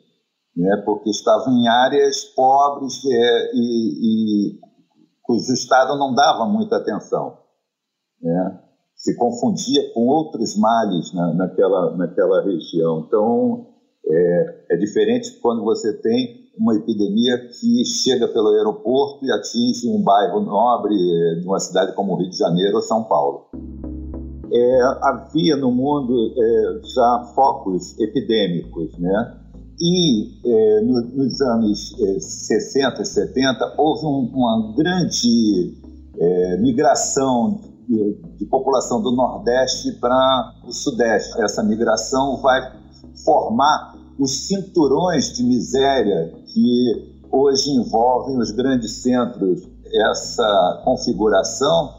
Né, 0.55 0.75
porque 0.83 1.11
estavam 1.11 1.53
em 1.55 1.67
áreas 1.67 2.23
pobres 2.35 3.05
é, 3.05 3.51
e, 3.53 4.55
e 4.55 4.59
cujo 5.27 5.51
Estado 5.51 5.97
não 5.99 6.15
dava 6.15 6.45
muita 6.45 6.77
atenção. 6.77 7.37
Né? 8.21 8.59
Se 8.95 9.15
confundia 9.17 9.93
com 9.93 10.07
outros 10.07 10.57
males 10.57 11.13
na, 11.13 11.33
naquela, 11.33 11.95
naquela 11.97 12.41
região. 12.41 13.03
Então, 13.05 13.67
é, 14.09 14.65
é 14.71 14.77
diferente 14.77 15.37
quando 15.41 15.63
você 15.63 15.93
tem 16.01 16.47
uma 16.57 16.75
epidemia 16.75 17.49
que 17.49 17.85
chega 17.85 18.27
pelo 18.27 18.47
aeroporto 18.49 19.23
e 19.23 19.31
atinge 19.31 19.87
um 19.87 20.01
bairro 20.01 20.39
nobre 20.39 20.95
de 20.95 21.45
uma 21.45 21.59
cidade 21.59 21.93
como 21.93 22.15
Rio 22.15 22.29
de 22.29 22.37
Janeiro 22.37 22.77
ou 22.77 22.81
São 22.81 23.03
Paulo. 23.03 23.45
É, 24.51 24.81
havia 25.03 25.57
no 25.57 25.71
mundo 25.71 26.33
é, 26.35 26.79
já 26.87 27.31
focos 27.35 27.99
epidêmicos, 27.99 28.97
né? 28.97 29.37
E 29.79 30.39
é, 30.43 30.81
no, 30.81 31.01
nos 31.01 31.39
anos 31.41 31.95
é, 31.99 32.19
60 32.19 33.01
e 33.01 33.05
70 33.05 33.75
houve 33.77 34.05
um, 34.05 34.31
uma 34.33 34.73
grande 34.75 35.77
é, 36.17 36.57
migração 36.57 37.61
de, 37.87 38.17
de, 38.37 38.45
população 38.45 39.01
do 39.01 39.11
Nordeste 39.11 39.91
para 39.93 40.53
o 40.67 40.71
Sudeste. 40.71 41.39
Essa 41.41 41.63
migração 41.63 42.37
vai 42.41 42.59
formar 43.23 43.95
os 44.17 44.47
cinturões 44.47 45.33
de 45.33 45.43
miséria 45.43 46.33
que 46.47 47.23
hoje 47.31 47.69
envolvem 47.69 48.37
os 48.39 48.51
grandes 48.51 48.91
centros. 49.03 49.61
Essa 50.09 50.81
configuração 50.83 51.97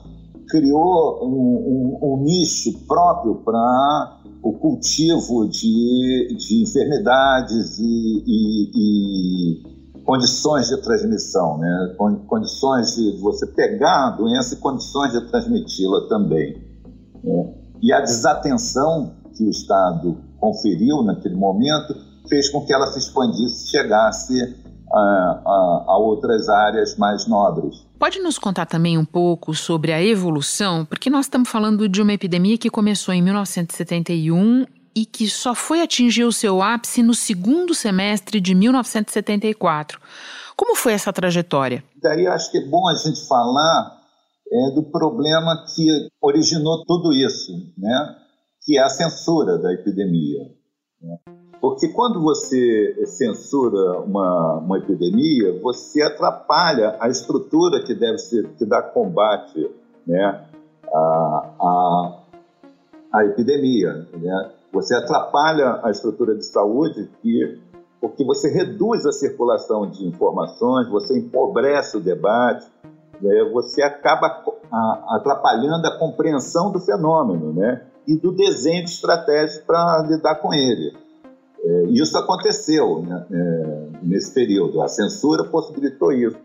criou 0.49 1.25
um, 1.25 1.99
um, 2.03 2.15
um 2.15 2.23
nicho 2.23 2.73
próprio 2.87 3.37
para 3.37 4.18
o 4.43 4.53
cultivo 4.53 5.49
de, 5.49 6.35
de 6.37 6.63
enfermidades 6.63 7.79
e, 7.79 8.23
e, 8.27 8.71
e, 8.75 10.03
condições 10.05 10.69
de 10.69 10.77
transmissão, 10.81 11.59
né? 11.59 11.97
condições 12.27 12.95
de 12.95 13.19
você 13.21 13.47
pegar 13.47 14.09
a 14.09 14.11
doença 14.11 14.55
e 14.55 14.59
condições 14.59 15.13
de 15.13 15.21
transmiti-la 15.29 16.09
também. 16.09 16.57
Né? 17.23 17.55
E 17.83 17.93
a 17.93 18.01
desatenção 18.01 19.13
que 19.37 19.45
o 19.45 19.51
Estado 19.51 20.17
conferiu 20.41 21.03
naquele 21.03 21.35
momento 21.35 21.95
fez 22.29 22.49
com 22.49 22.65
que 22.65 22.73
ela 22.73 22.87
se 22.87 22.99
expandisse, 22.99 23.69
chegasse 23.69 24.57
a, 24.93 24.99
a, 24.99 25.85
a 25.89 25.99
outras 25.99 26.49
áreas 26.49 26.97
mais 26.97 27.27
nobres. 27.27 27.88
Pode 27.99 28.21
nos 28.21 28.39
contar 28.39 28.67
também 28.67 28.97
um 28.97 29.05
pouco 29.05 29.53
sobre 29.55 29.93
a 29.93 30.01
evolução, 30.01 30.85
porque 30.85 31.11
nós 31.11 31.27
estamos 31.27 31.49
falando 31.49 31.89
de 31.89 32.01
uma 32.01 32.13
epidemia 32.13 32.57
que 32.57 32.71
começou 32.71 33.13
em 33.13 33.21
1971 33.21 34.65
e 34.95 35.05
que 35.05 35.29
só 35.29 35.53
foi 35.53 35.83
atingir 35.83 36.25
o 36.25 36.33
seu 36.33 36.63
ápice 36.63 37.03
no 37.03 37.13
segundo 37.13 37.75
semestre 37.75 38.41
de 38.41 38.55
1974. 38.55 40.01
Como 40.57 40.77
foi 40.77 40.93
essa 40.93 41.13
trajetória? 41.13 41.83
Daí 42.01 42.27
acho 42.29 42.53
que 42.53 42.59
é 42.59 42.67
bom 42.67 42.89
a 42.89 42.95
gente 42.95 43.27
falar 43.27 43.99
é, 44.51 44.71
do 44.77 44.85
problema 44.85 45.65
que 45.75 46.09
originou 46.23 46.85
tudo 46.85 47.13
isso, 47.13 47.53
né? 47.77 48.17
que 48.63 48.79
é 48.79 48.83
a 48.83 48.89
censura 48.89 49.59
da 49.59 49.73
epidemia. 49.73 50.45
Né? 51.03 51.17
Porque 51.61 51.89
quando 51.89 52.21
você 52.23 53.05
censura 53.07 54.01
uma, 54.01 54.59
uma 54.59 54.79
epidemia, 54.79 55.61
você 55.61 56.03
atrapalha 56.03 56.97
a 57.01 57.09
estrutura 57.09 57.83
que 57.83 57.95
deve 57.95 58.19
ser 58.19 58.49
que 58.57 58.65
dá 58.65 58.81
combate 58.81 59.69
né, 60.07 60.45
epidemia. 63.25 64.07
Né? 64.13 64.51
Você 64.73 64.95
atrapalha 64.95 65.81
a 65.83 65.91
estrutura 65.91 66.35
de 66.35 66.45
saúde 66.45 67.11
que, 67.23 67.59
porque 68.01 68.25
você 68.25 68.51
reduz 68.51 69.05
a 69.07 69.13
circulação 69.13 69.89
de 69.89 70.07
informações, 70.07 70.89
você 70.89 71.19
empobrece 71.19 71.97
o 71.97 72.01
debate, 72.01 72.67
né? 73.21 73.51
você 73.53 73.83
acaba 73.83 74.45
atrapalhando 75.09 75.87
a 75.87 75.99
compreensão 75.99 76.71
do 76.71 76.81
fenômeno 76.81 77.53
né? 77.53 77.83
e 78.07 78.17
do 78.17 78.33
desenho 78.33 78.85
de 78.85 78.91
estratégia 78.91 79.63
para 79.67 80.07
lidar 80.09 80.37
com 80.37 80.53
ele. 80.53 81.08
É, 81.65 81.85
isso 81.91 82.17
aconteceu 82.17 83.03
né, 83.03 83.27
é, 83.31 83.89
nesse 84.03 84.33
período. 84.33 84.81
A 84.83 84.89
censura 84.89 85.45
possibilitou 85.45 86.13
isso. 86.13 86.37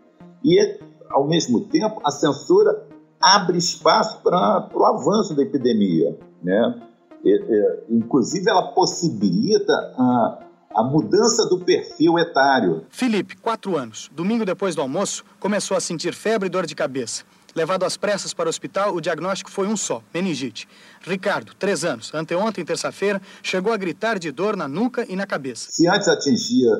E, 0.42 0.78
ao 1.10 1.26
mesmo 1.26 1.60
tempo, 1.62 2.00
a 2.04 2.10
censura 2.10 2.86
abre 3.20 3.56
espaço 3.56 4.20
para 4.22 4.68
o 4.74 4.84
avanço 4.84 5.34
da 5.34 5.42
epidemia. 5.42 6.18
Né? 6.42 6.82
É, 7.24 7.84
inclusive, 7.88 8.50
ela 8.50 8.72
possibilita 8.72 9.72
a, 9.72 10.38
a 10.76 10.82
mudança 10.82 11.48
do 11.48 11.60
perfil 11.60 12.18
etário. 12.18 12.84
Felipe, 12.90 13.36
quatro 13.36 13.76
anos. 13.76 14.10
Domingo 14.14 14.44
depois 14.44 14.74
do 14.74 14.82
almoço, 14.82 15.24
começou 15.40 15.76
a 15.76 15.80
sentir 15.80 16.12
febre 16.12 16.48
e 16.48 16.50
dor 16.50 16.66
de 16.66 16.74
cabeça. 16.74 17.24
Levado 17.54 17.84
às 17.84 17.96
pressas 17.96 18.34
para 18.34 18.46
o 18.46 18.50
hospital, 18.50 18.94
o 18.94 19.00
diagnóstico 19.00 19.50
foi 19.50 19.68
um 19.68 19.76
só, 19.76 20.02
meningite. 20.12 20.68
Ricardo, 21.02 21.54
três 21.54 21.84
anos, 21.84 22.12
anteontem, 22.12 22.64
terça-feira, 22.64 23.22
chegou 23.42 23.72
a 23.72 23.76
gritar 23.76 24.18
de 24.18 24.32
dor 24.32 24.56
na 24.56 24.66
nuca 24.66 25.06
e 25.08 25.14
na 25.14 25.26
cabeça. 25.26 25.68
Se 25.70 25.88
antes 25.88 26.08
atingia 26.08 26.70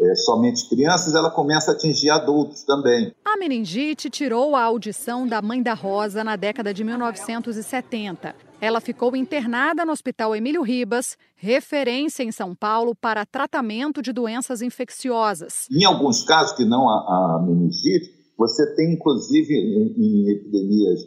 é, 0.00 0.14
somente 0.16 0.68
crianças, 0.68 1.14
ela 1.14 1.30
começa 1.30 1.70
a 1.70 1.74
atingir 1.74 2.10
adultos 2.10 2.62
também. 2.64 3.14
A 3.24 3.36
meningite 3.36 4.08
tirou 4.08 4.56
a 4.56 4.62
audição 4.62 5.26
da 5.26 5.42
mãe 5.42 5.62
da 5.62 5.74
Rosa 5.74 6.24
na 6.24 6.34
década 6.34 6.72
de 6.72 6.82
1970. 6.82 8.34
Ela 8.60 8.80
ficou 8.80 9.14
internada 9.16 9.84
no 9.84 9.92
Hospital 9.92 10.34
Emílio 10.36 10.62
Ribas, 10.62 11.16
referência 11.34 12.22
em 12.22 12.32
São 12.32 12.54
Paulo 12.54 12.94
para 12.94 13.26
tratamento 13.26 14.00
de 14.00 14.12
doenças 14.12 14.62
infecciosas. 14.62 15.66
Em 15.70 15.84
alguns 15.84 16.22
casos 16.22 16.56
que 16.56 16.64
não 16.64 16.88
a, 16.88 17.38
a 17.38 17.42
meningite, 17.44 18.21
você 18.36 18.74
tem, 18.74 18.94
inclusive, 18.94 19.54
em, 19.54 19.94
em 19.96 20.30
epidemias 20.30 21.00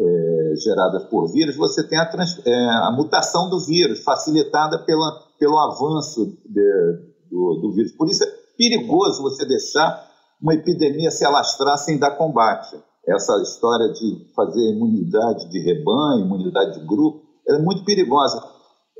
é, 0.00 0.54
geradas 0.56 1.04
por 1.04 1.30
vírus, 1.30 1.56
você 1.56 1.86
tem 1.86 1.98
a, 1.98 2.06
trans, 2.06 2.40
é, 2.44 2.52
a, 2.52 2.92
mutação 2.96 3.48
do 3.48 3.60
vírus, 3.60 4.02
facilitada 4.02 4.78
pela, 4.84 5.12
pelo 5.38 5.58
avanço 5.58 6.38
de, 6.46 7.30
do, 7.30 7.60
do, 7.60 7.72
vírus. 7.74 7.92
Por 7.92 8.08
isso 8.08 8.24
é 8.24 8.26
perigoso 8.56 9.22
você 9.22 9.46
deixar 9.46 10.10
uma 10.40 10.54
epidemia 10.54 11.10
se 11.10 11.24
alastrar 11.24 11.76
sem 11.78 11.98
dar 11.98 12.16
combate. 12.16 12.76
Essa 13.06 13.40
história 13.42 13.92
de 13.92 14.32
fazer 14.34 14.70
imunidade 14.70 15.50
de 15.50 15.60
rebanho, 15.60 16.24
imunidade 16.24 16.80
de 16.80 16.86
grupo, 16.86 17.22
é 17.48 17.58
muito 17.58 17.84
perigosa. 17.84 18.42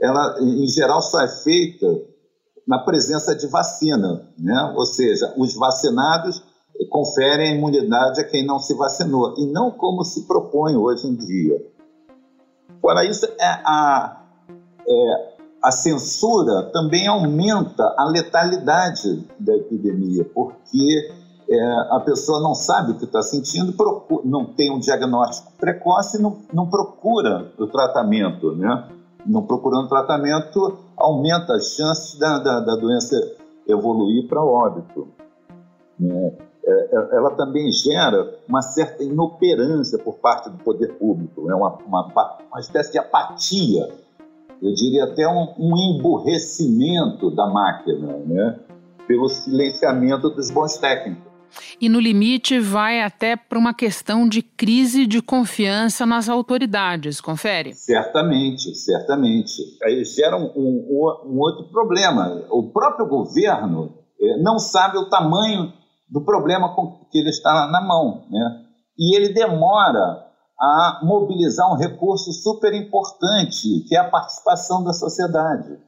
Ela, 0.00 0.36
em 0.40 0.66
geral, 0.66 1.00
só 1.00 1.20
é 1.20 1.28
feita 1.28 1.86
na 2.66 2.78
presença 2.80 3.34
de 3.34 3.46
vacina, 3.48 4.28
né? 4.38 4.74
ou 4.76 4.84
seja, 4.86 5.32
os 5.36 5.54
vacinados 5.54 6.42
conferem 6.86 7.56
imunidade 7.56 8.20
a 8.20 8.24
quem 8.24 8.46
não 8.46 8.58
se 8.58 8.74
vacinou, 8.74 9.34
e 9.38 9.46
não 9.46 9.70
como 9.70 10.04
se 10.04 10.26
propõe 10.26 10.76
hoje 10.76 11.06
em 11.06 11.14
dia. 11.14 11.64
Fora 12.80 13.04
isso, 13.04 13.26
é 13.26 13.46
a, 13.64 14.22
é, 14.88 15.32
a 15.62 15.70
censura 15.70 16.70
também 16.72 17.06
aumenta 17.06 17.94
a 17.96 18.04
letalidade 18.04 19.24
da 19.38 19.54
epidemia, 19.54 20.24
porque 20.34 21.12
é, 21.48 21.72
a 21.90 22.00
pessoa 22.00 22.40
não 22.40 22.54
sabe 22.54 22.92
o 22.92 22.98
que 22.98 23.04
está 23.04 23.22
sentindo, 23.22 23.72
procura, 23.74 24.22
não 24.24 24.46
tem 24.46 24.72
um 24.72 24.78
diagnóstico 24.78 25.52
precoce, 25.58 26.20
não, 26.20 26.38
não 26.52 26.68
procura 26.68 27.52
o 27.58 27.66
tratamento, 27.66 28.56
né? 28.56 28.88
Não 29.24 29.42
procurando 29.42 29.88
tratamento, 29.88 30.78
aumenta 30.96 31.54
as 31.54 31.74
chances 31.74 32.18
da, 32.18 32.38
da, 32.38 32.60
da 32.60 32.74
doença 32.74 33.14
evoluir 33.68 34.26
para 34.26 34.42
óbito. 34.42 35.08
Né? 35.98 36.32
É, 36.64 36.70
é, 36.70 37.16
ela 37.16 37.30
também 37.30 37.70
gera 37.72 38.38
uma 38.48 38.62
certa 38.62 39.02
inoperância 39.02 39.98
por 39.98 40.14
parte 40.18 40.48
do 40.48 40.58
poder 40.58 40.94
público, 40.94 41.50
é 41.50 41.54
uma, 41.54 41.76
uma, 41.86 42.38
uma 42.50 42.60
espécie 42.60 42.92
de 42.92 42.98
apatia 42.98 43.88
eu 44.62 44.72
diria 44.72 45.04
até 45.04 45.26
um, 45.26 45.54
um 45.58 45.76
emburrecimento 45.76 47.34
da 47.34 47.48
máquina, 47.48 48.16
né? 48.24 48.60
pelo 49.08 49.28
silenciamento 49.28 50.30
dos 50.30 50.52
bons 50.52 50.76
técnicos. 50.76 51.32
E 51.80 51.88
no 51.88 51.98
limite 51.98 52.60
vai 52.60 53.02
até 53.02 53.36
para 53.36 53.58
uma 53.58 53.74
questão 53.74 54.26
de 54.26 54.40
crise 54.40 55.04
de 55.04 55.20
confiança 55.20 56.06
nas 56.06 56.28
autoridades, 56.28 57.20
confere? 57.20 57.74
Certamente, 57.74 58.74
certamente. 58.74 59.60
Aí 59.82 60.02
gera 60.04 60.36
um, 60.36 60.50
um, 60.56 61.22
um 61.26 61.38
outro 61.40 61.64
problema. 61.64 62.42
O 62.48 62.70
próprio 62.70 63.06
governo 63.06 63.92
eh, 64.18 64.38
não 64.40 64.58
sabe 64.58 64.96
o 64.96 65.10
tamanho 65.10 65.72
do 66.12 66.20
problema 66.20 66.76
que 67.10 67.18
ele 67.18 67.30
está 67.30 67.66
na 67.68 67.80
mão, 67.80 68.26
né? 68.30 68.64
E 68.98 69.16
ele 69.16 69.32
demora 69.32 70.26
a 70.60 71.00
mobilizar 71.02 71.72
um 71.72 71.76
recurso 71.76 72.30
super 72.32 72.74
importante, 72.74 73.80
que 73.88 73.96
é 73.96 73.98
a 73.98 74.10
participação 74.10 74.84
da 74.84 74.92
sociedade, 74.92 75.78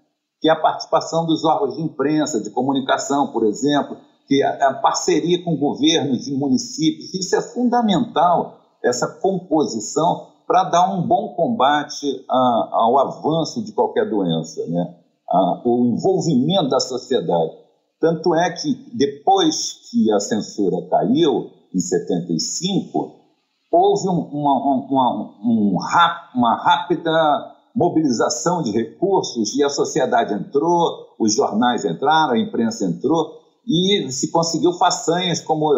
que 0.40 0.48
é 0.48 0.52
a 0.52 0.60
participação 0.60 1.26
dos 1.26 1.44
órgãos 1.44 1.76
de 1.76 1.82
imprensa, 1.82 2.42
de 2.42 2.50
comunicação, 2.50 3.28
por 3.28 3.44
exemplo, 3.44 3.98
que 4.26 4.42
a, 4.42 4.70
a 4.70 4.74
parceria 4.74 5.44
com 5.44 5.56
governos 5.56 6.26
e 6.26 6.34
municípios, 6.34 7.12
isso 7.12 7.36
é 7.36 7.42
fundamental, 7.42 8.60
essa 8.82 9.06
composição 9.06 10.28
para 10.46 10.64
dar 10.64 10.90
um 10.90 11.06
bom 11.06 11.34
combate 11.34 12.24
a, 12.28 12.68
ao 12.72 12.98
avanço 12.98 13.62
de 13.62 13.72
qualquer 13.72 14.08
doença, 14.08 14.66
né? 14.68 14.96
A, 15.28 15.62
o 15.66 15.86
envolvimento 15.86 16.70
da 16.70 16.80
sociedade. 16.80 17.63
Tanto 18.04 18.34
é 18.34 18.50
que 18.50 18.74
depois 18.92 19.88
que 19.90 20.12
a 20.12 20.20
censura 20.20 20.76
caiu, 20.90 21.50
em 21.74 21.80
75, 21.80 23.14
houve 23.72 24.10
um, 24.10 24.20
uma, 24.30 24.84
uma, 24.84 25.38
um, 25.42 25.78
uma 26.34 26.54
rápida 26.54 27.10
mobilização 27.74 28.62
de 28.62 28.72
recursos 28.72 29.56
e 29.56 29.64
a 29.64 29.70
sociedade 29.70 30.34
entrou, 30.34 31.14
os 31.18 31.34
jornais 31.34 31.86
entraram, 31.86 32.34
a 32.34 32.38
imprensa 32.38 32.84
entrou 32.84 33.40
e 33.66 34.12
se 34.12 34.30
conseguiu 34.30 34.74
façanhas 34.74 35.40
como 35.40 35.72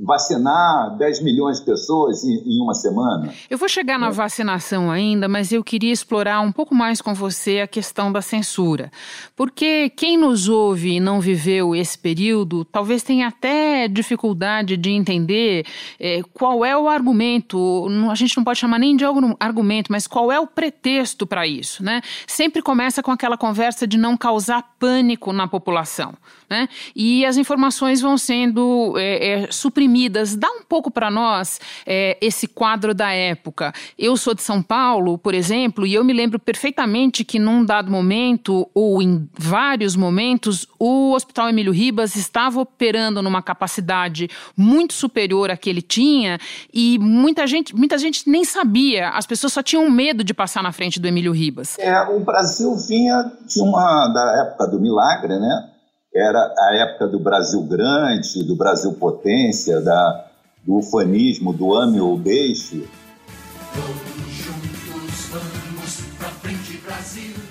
vacinar 0.00 0.96
10 0.96 1.22
milhões 1.22 1.58
de 1.58 1.66
pessoas 1.66 2.24
em, 2.24 2.34
em 2.46 2.62
uma 2.62 2.72
semana. 2.74 3.32
Eu 3.50 3.58
vou 3.58 3.68
chegar 3.68 3.98
na 3.98 4.08
é. 4.08 4.10
vacinação 4.10 4.90
ainda, 4.90 5.28
mas 5.28 5.52
eu 5.52 5.62
queria 5.62 5.92
explorar 5.92 6.40
um 6.40 6.50
pouco 6.50 6.74
mais 6.74 7.02
com 7.02 7.12
você 7.12 7.60
a 7.60 7.66
questão 7.66 8.10
da 8.10 8.22
censura. 8.22 8.90
Porque 9.36 9.90
quem 9.90 10.16
nos 10.16 10.48
ouve 10.48 10.94
e 10.94 11.00
não 11.00 11.20
viveu 11.20 11.74
esse 11.74 11.98
período, 11.98 12.64
talvez 12.64 13.02
tenha 13.02 13.28
até 13.28 13.86
dificuldade 13.86 14.76
de 14.76 14.90
entender 14.90 15.66
é, 16.00 16.22
qual 16.32 16.64
é 16.64 16.76
o 16.76 16.88
argumento, 16.88 17.86
a 18.10 18.14
gente 18.14 18.36
não 18.36 18.44
pode 18.44 18.58
chamar 18.58 18.78
nem 18.78 18.96
de 18.96 19.04
argumento, 19.38 19.92
mas 19.92 20.06
qual 20.06 20.32
é 20.32 20.40
o 20.40 20.46
pretexto 20.46 21.26
para 21.26 21.46
isso, 21.46 21.82
né? 21.82 22.00
Sempre 22.26 22.62
começa 22.62 23.02
com 23.02 23.10
aquela 23.10 23.36
conversa 23.36 23.86
de 23.86 23.98
não 23.98 24.16
causar 24.16 24.62
pânico 24.78 25.32
na 25.32 25.46
população, 25.46 26.14
né? 26.52 26.68
E 26.94 27.24
as 27.24 27.38
informações 27.38 28.02
vão 28.02 28.18
sendo 28.18 28.94
é, 28.98 29.44
é, 29.44 29.48
suprimidas. 29.50 30.36
Dá 30.36 30.48
um 30.50 30.62
pouco 30.62 30.90
para 30.90 31.10
nós 31.10 31.58
é, 31.86 32.18
esse 32.20 32.46
quadro 32.46 32.92
da 32.94 33.10
época. 33.10 33.72
Eu 33.98 34.18
sou 34.18 34.34
de 34.34 34.42
São 34.42 34.62
Paulo, 34.62 35.16
por 35.16 35.32
exemplo, 35.32 35.86
e 35.86 35.94
eu 35.94 36.04
me 36.04 36.12
lembro 36.12 36.38
perfeitamente 36.38 37.24
que 37.24 37.38
num 37.38 37.64
dado 37.64 37.90
momento, 37.90 38.68
ou 38.74 39.00
em 39.00 39.26
vários 39.32 39.96
momentos, 39.96 40.68
o 40.78 41.12
Hospital 41.14 41.48
Emílio 41.48 41.72
Ribas 41.72 42.16
estava 42.16 42.60
operando 42.60 43.22
numa 43.22 43.40
capacidade 43.40 44.28
muito 44.54 44.92
superior 44.92 45.50
à 45.50 45.56
que 45.56 45.70
ele 45.70 45.80
tinha 45.80 46.38
e 46.72 46.98
muita 46.98 47.46
gente, 47.46 47.74
muita 47.74 47.96
gente 47.96 48.28
nem 48.28 48.44
sabia, 48.44 49.08
as 49.08 49.26
pessoas 49.26 49.54
só 49.54 49.62
tinham 49.62 49.88
medo 49.90 50.22
de 50.22 50.34
passar 50.34 50.62
na 50.62 50.72
frente 50.72 51.00
do 51.00 51.08
Emílio 51.08 51.32
Ribas. 51.32 51.78
É, 51.78 51.98
o 52.10 52.20
Brasil 52.20 52.76
vinha 52.76 53.32
de 53.46 53.58
uma 53.60 54.08
da 54.08 54.46
época 54.46 54.66
do 54.66 54.78
milagre, 54.78 55.38
né? 55.38 55.71
Era 56.14 56.54
a 56.58 56.74
época 56.76 57.08
do 57.08 57.18
Brasil 57.18 57.62
grande, 57.62 58.44
do 58.44 58.54
Brasil 58.54 58.92
potência, 58.92 59.80
da, 59.80 60.30
do 60.64 60.76
ufanismo, 60.76 61.52
do 61.52 61.74
ame 61.74 62.00
ou 62.00 62.18
deixe. 62.18 62.86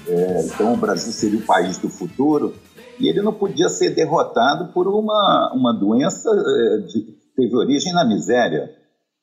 É, 0.07 0.41
então 0.45 0.73
o 0.73 0.77
Brasil 0.77 1.11
seria 1.11 1.39
o 1.39 1.45
país 1.45 1.77
do 1.79 1.89
futuro 1.89 2.53
e 2.99 3.07
ele 3.07 3.21
não 3.21 3.33
podia 3.33 3.67
ser 3.67 3.95
derrotado 3.95 4.71
por 4.73 4.87
uma, 4.87 5.51
uma 5.55 5.73
doença 5.73 6.29
é, 6.29 6.81
que 6.83 7.17
teve 7.35 7.55
origem 7.55 7.93
na 7.93 8.05
miséria. 8.05 8.69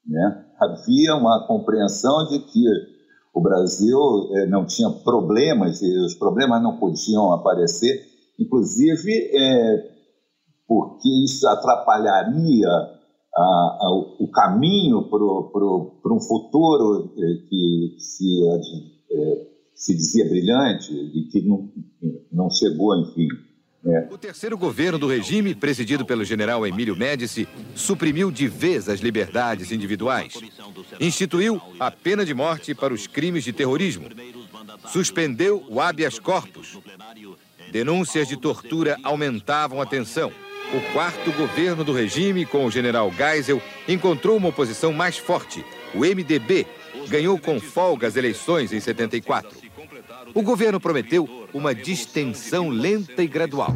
Né? 0.04 0.44
Havia 0.60 1.14
uma 1.14 1.46
compreensão 1.46 2.26
de 2.26 2.40
que 2.40 2.64
o 3.32 3.40
Brasil 3.40 4.00
é, 4.34 4.46
não 4.46 4.66
tinha 4.66 4.90
problemas 4.90 5.80
e 5.80 5.98
os 5.98 6.14
problemas 6.14 6.60
não 6.60 6.76
podiam 6.76 7.32
aparecer 7.32 8.17
inclusive 8.38 9.12
é, 9.12 9.98
porque 10.66 11.08
isso 11.24 11.48
atrapalharia 11.48 12.68
a, 13.34 13.40
a, 13.40 13.90
o 14.20 14.30
caminho 14.30 15.08
para 15.08 16.14
um 16.14 16.20
futuro 16.20 17.12
é, 17.16 17.48
que 17.48 17.96
se, 17.98 18.48
é, 19.10 19.46
se 19.74 19.94
dizia 19.94 20.28
brilhante 20.28 20.92
e 20.92 21.28
que 21.30 21.42
não, 21.42 21.70
não 22.30 22.50
chegou, 22.50 22.96
enfim. 23.00 23.28
É. 23.84 24.08
O 24.12 24.18
terceiro 24.18 24.58
governo 24.58 24.98
do 24.98 25.06
regime, 25.06 25.54
presidido 25.54 26.04
pelo 26.04 26.24
general 26.24 26.66
Emílio 26.66 26.96
Médici, 26.96 27.48
suprimiu 27.74 28.30
de 28.30 28.48
vez 28.48 28.88
as 28.88 29.00
liberdades 29.00 29.70
individuais. 29.70 30.34
Instituiu 31.00 31.60
a 31.78 31.90
pena 31.90 32.24
de 32.24 32.34
morte 32.34 32.74
para 32.74 32.92
os 32.92 33.06
crimes 33.06 33.44
de 33.44 33.52
terrorismo. 33.52 34.08
Suspendeu 34.92 35.64
o 35.68 35.80
habeas 35.80 36.18
corpus 36.18 36.76
Denúncias 37.70 38.26
de 38.26 38.36
tortura 38.36 38.96
aumentavam 39.02 39.80
a 39.80 39.86
tensão. 39.86 40.30
O 40.74 40.92
quarto 40.92 41.32
governo 41.32 41.84
do 41.84 41.92
regime, 41.92 42.44
com 42.44 42.64
o 42.64 42.70
general 42.70 43.10
Geisel, 43.10 43.60
encontrou 43.86 44.36
uma 44.36 44.48
oposição 44.48 44.92
mais 44.92 45.16
forte. 45.16 45.64
O 45.94 46.00
MDB 46.00 46.66
ganhou 47.08 47.38
com 47.38 47.60
folga 47.60 48.06
as 48.06 48.16
eleições 48.16 48.72
em 48.72 48.80
74. 48.80 49.50
O 50.34 50.42
governo 50.42 50.80
prometeu 50.80 51.28
uma 51.54 51.74
distensão 51.74 52.68
lenta 52.68 53.22
e 53.22 53.26
gradual. 53.26 53.72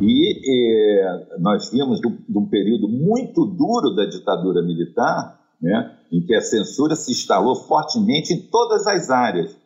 E 0.00 0.40
eh, 0.44 1.38
nós 1.38 1.70
vimos 1.70 2.00
de 2.00 2.38
um 2.38 2.46
período 2.46 2.88
muito 2.88 3.44
duro 3.46 3.94
da 3.94 4.04
ditadura 4.04 4.62
militar, 4.62 5.40
né, 5.62 5.96
em 6.12 6.20
que 6.20 6.34
a 6.34 6.40
censura 6.40 6.96
se 6.96 7.12
instalou 7.12 7.54
fortemente 7.54 8.34
em 8.34 8.40
todas 8.40 8.86
as 8.86 9.10
áreas 9.10 9.56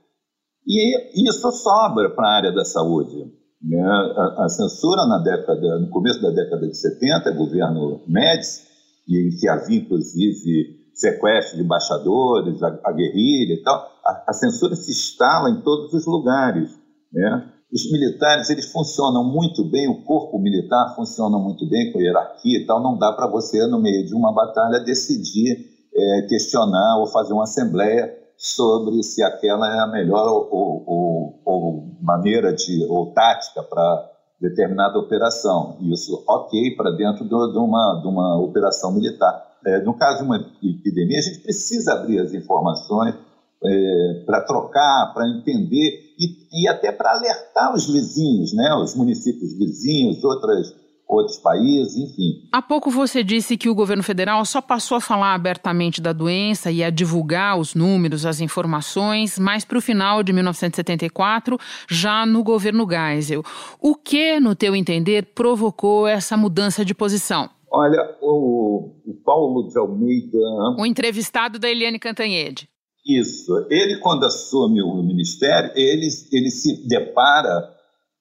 e 0.69 1.29
isso 1.29 1.51
sobra 1.51 2.11
para 2.11 2.29
a 2.29 2.37
área 2.37 2.53
da 2.53 2.65
saúde. 2.65 3.17
Né? 3.63 3.81
A, 3.81 4.49
censura 4.49 5.07
na 5.07 5.19
década, 5.19 5.79
no 5.81 5.89
começo 5.89 6.21
da 6.21 6.31
década 6.31 6.69
de 6.69 6.77
70, 6.77 7.31
governo 7.33 8.03
Médici, 8.07 8.69
em 9.09 9.31
que 9.31 9.49
havia 9.49 9.79
inclusive 9.79 10.79
sequestro 10.93 11.57
de 11.57 11.65
embaixadores, 11.65 12.63
a, 12.63 12.79
a 12.85 12.93
guerrilha 12.93 13.55
e 13.55 13.63
tal, 13.63 13.77
a, 14.05 14.25
a, 14.29 14.33
censura 14.35 14.77
se 14.77 14.91
instala 14.91 15.49
em 15.49 15.63
todos 15.63 15.93
os 15.95 16.07
lugares. 16.07 16.71
Né? 17.13 17.51
Os 17.73 17.91
militares 17.91 18.51
eles 18.51 18.71
funcionam 18.71 19.25
muito 19.25 19.65
bem, 19.65 19.89
o 19.89 20.05
corpo 20.05 20.39
militar 20.39 20.95
funciona 20.95 21.39
muito 21.39 21.67
bem 21.69 21.93
com 21.93 22.01
hierarquia 22.01 22.59
e 22.59 22.67
tal. 22.67 22.83
Não 22.83 22.99
dá 22.99 23.13
para 23.13 23.27
você, 23.27 23.67
no 23.67 23.81
meio 23.81 24.05
de 24.05 24.15
uma 24.15 24.35
batalha, 24.35 24.85
decidir 24.85 25.57
é, 25.95 26.23
questionar 26.29 26.99
ou 27.01 27.07
fazer 27.07 27.33
uma 27.33 27.45
assembleia 27.45 28.18
sobre 28.39 29.03
se 29.03 29.21
aquela 29.23 29.69
é 29.75 29.81
a 29.81 29.87
melhor 29.89 30.29
ou, 30.29 30.85
ou, 30.87 31.43
ou 31.45 31.97
maneira 32.01 32.55
de 32.55 32.87
ou 32.89 33.13
tática 33.13 33.65
para 33.65 34.11
determinada 34.41 34.97
operação. 34.97 35.77
Isso, 35.81 36.23
ok, 36.27 36.77
para 36.77 36.93
dentro 36.93 37.25
do, 37.25 37.53
de, 37.53 37.59
uma, 37.59 38.01
de 38.01 38.07
uma 38.07 38.41
operação 38.41 38.95
militar. 38.95 39.45
É, 39.67 39.83
no 39.83 39.93
caso 39.99 40.19
de 40.19 40.25
uma 40.25 40.37
epidemia, 40.63 41.19
a 41.19 41.23
gente 41.23 41.41
precisa 41.41 41.95
abrir 41.95 42.21
as 42.21 42.33
informações 42.33 43.17
é, 43.65 44.23
para 44.25 44.43
trocar, 44.43 45.13
para 45.13 45.29
entender 45.29 46.15
e, 46.17 46.63
e 46.63 46.69
até 46.69 46.93
para 46.93 47.11
alertar 47.11 47.75
os 47.75 47.91
vizinhos, 47.91 48.55
né, 48.55 48.73
os 48.75 48.95
municípios 48.95 49.53
vizinhos, 49.59 50.23
outras 50.23 50.73
outros 51.09 51.39
países, 51.39 51.97
enfim. 51.97 52.49
Há 52.53 52.61
pouco 52.61 52.91
você 52.91 53.25
disse 53.25 53.57
que 53.57 53.69
o 53.69 53.75
governo 53.75 54.03
federal 54.03 54.45
só 54.45 54.61
passou 54.61 54.99
a 54.99 55.01
falar 55.01 55.35
abertamente 55.35 56.03
da 56.03 56.13
doença 56.13 56.71
e 56.71 56.85
a 56.85 56.91
divulgar 56.91 57.59
os 57.59 57.75
números, 57.75 58.27
as 58.27 58.41
informações, 58.41 59.39
mais 59.39 59.65
para 59.65 59.79
o 59.79 59.81
final 59.81 60.23
de 60.23 60.33
1974, 60.33 61.59
já 61.89 62.27
no 62.27 62.45
governo 62.45 62.87
Geisel. 62.87 63.43
O 63.81 63.95
que, 63.95 64.39
no 64.39 64.55
teu 64.55 64.77
entender, 64.77 65.27
provocou 65.35 66.07
essa 66.07 66.37
mudança 66.37 66.85
de 66.85 66.95
posição? 66.95 67.49
Olha, 67.71 68.17
o, 68.21 68.93
o 69.07 69.15
Paulo 69.25 69.69
de 69.69 69.79
Almeida. 69.79 70.39
O 70.79 70.85
entrevistado 70.85 71.59
da 71.59 71.71
Eliane 71.71 71.99
Cantanhede. 71.99 72.69
Isso. 73.07 73.67
Ele, 73.71 73.99
quando 74.01 74.25
assume 74.25 74.83
o 74.83 75.03
ministério, 75.03 75.71
ele, 75.75 76.09
ele 76.33 76.51
se 76.51 76.87
depara 76.87 77.78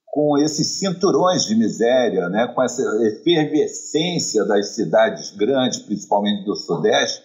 com 0.07 0.37
esses 0.37 0.79
cinturões 0.79 1.45
de 1.45 1.55
miséria, 1.55 2.29
né, 2.29 2.47
com 2.47 2.63
essa 2.63 2.81
efervescência 3.05 4.45
das 4.45 4.75
cidades 4.75 5.31
grandes, 5.35 5.79
principalmente 5.79 6.45
do 6.45 6.55
Sudeste, 6.55 7.21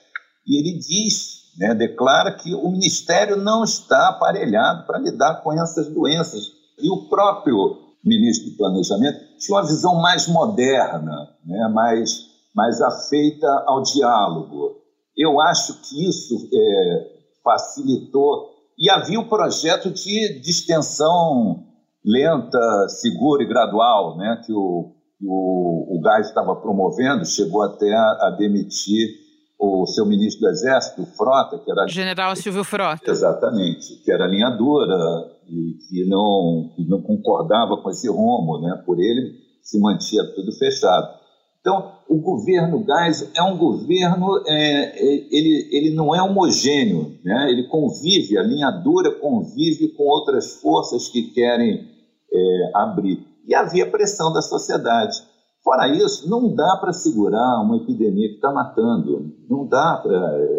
e 0.47 0.59
ele 0.59 0.79
diz 0.79 1.43
né, 1.59 1.75
declara 1.75 2.33
que 2.33 2.55
o 2.55 2.69
Ministério 2.71 3.37
não 3.37 3.65
está 3.65 4.09
aparelhado 4.09 4.87
para 4.87 4.99
lidar 4.99 5.43
com 5.43 5.53
essas 5.53 5.89
doenças. 5.89 6.53
E 6.79 6.91
o 6.91 7.09
próprio 7.09 7.79
ministro 8.05 8.51
do 8.51 8.57
Planejamento 8.57 9.21
tinha 9.39 9.57
uma 9.57 9.67
visão 9.67 9.95
mais 9.97 10.27
moderna, 10.27 11.29
né, 11.45 11.69
mais, 11.69 12.27
mais 12.55 12.81
afeita 12.81 13.47
ao 13.67 13.83
diálogo. 13.83 14.77
Eu 15.17 15.41
acho 15.41 15.75
que 15.83 16.09
isso 16.09 16.49
é, 16.53 17.07
facilitou. 17.45 18.51
E 18.79 18.91
havia 18.91 19.21
o 19.21 19.23
um 19.23 19.29
projeto 19.29 19.91
de 19.91 20.41
distensão 20.41 21.67
lenta, 22.05 22.89
segura 22.89 23.43
e 23.43 23.47
gradual, 23.47 24.17
né, 24.17 24.43
que 24.45 24.53
o, 24.53 24.93
o, 25.23 25.97
o 25.97 26.01
Gás 26.01 26.29
estava 26.29 26.57
promovendo, 26.57 27.25
chegou 27.25 27.63
até 27.63 27.93
a, 27.93 28.29
a 28.29 28.37
demitir 28.39 29.23
o 29.59 29.87
seu 29.87 30.05
ministro 30.05 30.41
do 30.41 30.49
Exército, 30.49 31.07
Frota, 31.17 31.59
que 31.59 31.71
era. 31.71 31.87
General 31.87 32.35
Silvio 32.35 32.65
Frota. 32.65 33.09
Exatamente, 33.09 34.03
que 34.05 34.11
era 34.11 34.27
linha 34.27 34.51
dura 34.51 34.97
e 35.49 35.75
que 35.89 36.05
não, 36.09 36.73
que 36.75 36.85
não 36.89 37.01
concordava 37.01 37.77
com 37.77 37.91
esse 37.91 38.09
rumo, 38.09 38.61
né? 38.61 38.83
por 38.85 38.99
ele 38.99 39.39
se 39.63 39.79
mantinha 39.81 40.25
tudo 40.35 40.51
fechado. 40.59 41.22
Então, 41.63 41.93
o 42.09 42.21
governo 42.21 42.85
Gás 42.85 43.31
é 43.37 43.43
um 43.43 43.57
governo, 43.57 44.43
é, 44.49 44.53
é, 44.53 45.29
ele, 45.31 45.69
ele 45.71 45.95
não 45.95 46.13
é 46.13 46.21
homogêneo, 46.21 47.17
né? 47.25 47.53
ele 47.53 47.69
convive, 47.69 48.37
a 48.37 48.43
linha 48.43 48.69
dura 48.83 49.13
convive 49.21 49.95
com 49.97 50.03
outras 50.03 50.61
forças 50.61 51.07
que 51.07 51.31
querem 51.31 51.89
é, 52.33 52.71
abrir. 52.75 53.25
E 53.47 53.55
havia 53.55 53.89
pressão 53.89 54.33
da 54.33 54.43
sociedade. 54.43 55.23
Fora 55.63 55.87
isso, 55.87 56.29
não 56.29 56.53
dá 56.53 56.79
para 56.81 56.93
segurar 56.93 57.63
uma 57.63 57.77
epidemia 57.77 58.29
que 58.31 58.35
está 58.35 58.51
matando. 58.51 59.33
Não 59.49 59.65
dá 59.65 60.01
para. 60.03 60.17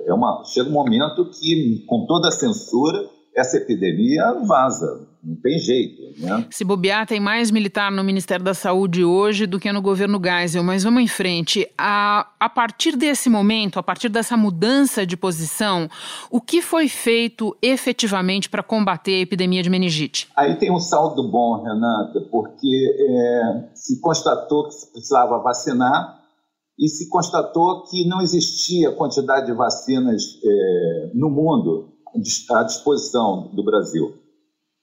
É 0.08 0.46
chega 0.46 0.70
um 0.70 0.74
momento 0.74 1.30
que, 1.30 1.84
com 1.86 2.06
toda 2.06 2.30
a 2.30 2.32
censura, 2.32 3.10
essa 3.36 3.58
epidemia 3.58 4.34
vaza, 4.46 5.08
não 5.24 5.36
tem 5.38 5.58
jeito. 5.58 6.22
Né? 6.22 6.46
Se 6.52 6.64
bobear, 6.64 7.08
tem 7.08 7.20
mais 7.20 7.50
militar 7.50 7.92
no 7.92 8.04
Ministério 8.04 8.44
da 8.44 8.54
Saúde 8.54 9.04
hoje 9.04 9.48
do 9.48 9.60
que 9.60 9.72
no 9.72 9.82
governo 9.82 10.22
Geisel, 10.24 10.64
mas 10.64 10.84
vamos 10.84 11.02
em 11.02 11.08
frente. 11.08 11.68
A, 11.78 12.28
a 12.40 12.50
partir 12.50 12.96
desse 12.96 13.30
momento, 13.30 13.80
a 13.80 13.84
partir 13.84 14.10
dessa 14.10 14.38
mudança 14.38 15.06
de 15.06 15.18
posição, 15.18 15.90
o 16.30 16.40
que 16.40 16.62
foi 16.62 16.88
feito 16.88 17.56
efetivamente 17.62 18.50
para 18.50 18.62
combater 18.62 19.16
a 19.16 19.22
epidemia 19.22 19.64
de 19.64 19.70
meningite? 19.70 20.28
Aí 20.36 20.56
tem 20.58 20.72
um 20.72 20.80
saldo 20.80 21.28
bom, 21.30 21.64
Renata, 21.64 22.22
porque 22.30 22.96
é, 23.00 23.70
se 23.74 24.00
constatou 24.00 24.68
que 24.68 24.76
se 24.76 24.92
precisava 24.92 25.40
vacinar 25.40 26.22
e 26.78 26.88
se 26.88 27.10
constatou 27.10 27.84
que 27.84 28.08
não 28.08 28.22
existia 28.22 28.92
quantidade 28.92 29.46
de 29.46 29.54
vacinas 29.54 30.40
é, 30.44 31.12
no 31.14 31.30
mundo 31.30 31.93
à 32.52 32.64
disposição 32.64 33.50
do 33.54 33.64
Brasil. 33.64 34.14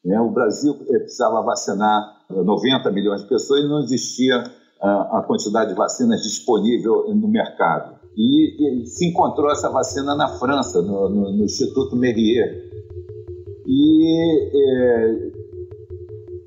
Né? 0.05 0.21
O 0.21 0.31
Brasil 0.31 0.77
eh, 0.89 0.99
precisava 0.99 1.43
vacinar 1.43 2.25
90 2.31 2.89
eh, 2.89 2.93
milhões 2.93 3.23
de 3.23 3.29
pessoas 3.29 3.65
e 3.65 3.69
não 3.69 3.81
existia 3.81 4.45
ah, 4.83 5.19
a 5.19 5.23
quantidade 5.23 5.71
de 5.71 5.77
vacinas 5.77 6.23
disponível 6.23 7.13
no 7.15 7.29
mercado. 7.29 7.99
E, 8.17 8.85
se 8.87 9.07
encontrou 9.07 9.51
essa 9.51 9.69
vacina 9.71 10.15
na 10.15 10.29
França, 10.39 10.83
no, 10.83 11.09
no, 11.09 11.33
no 11.33 11.45
Instituto 11.45 11.97
Merier. 11.97 12.69
E 13.67 14.51
é, 14.55 15.31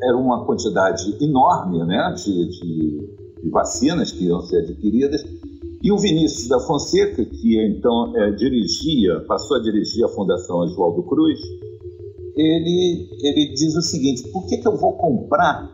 era 0.04 0.18
uma 0.18 0.46
quantidade 0.46 1.16
enorme 1.24 1.86
né, 1.86 2.14
de, 2.18 2.50
de, 2.50 3.42
de 3.42 3.50
vacinas 3.50 4.12
que 4.12 4.26
iam 4.26 4.42
ser 4.42 4.60
adquiridas 4.60 5.24
e 5.84 5.92
o 5.92 5.98
Vinícius 5.98 6.48
da 6.48 6.62
Fonseca, 6.62 7.26
que 7.26 7.62
então 7.62 8.16
é, 8.16 8.32
dirigia, 8.32 9.20
passou 9.28 9.58
a 9.58 9.62
dirigir 9.62 10.06
a 10.06 10.08
Fundação 10.08 10.60
Oswaldo 10.60 11.04
Cruz, 11.04 11.38
ele, 12.38 13.10
ele 13.22 13.54
diz 13.54 13.76
o 13.76 13.82
seguinte: 13.82 14.24
por 14.32 14.48
que, 14.48 14.58
que 14.58 14.68
eu 14.68 14.78
vou 14.78 14.94
comprar 14.94 15.70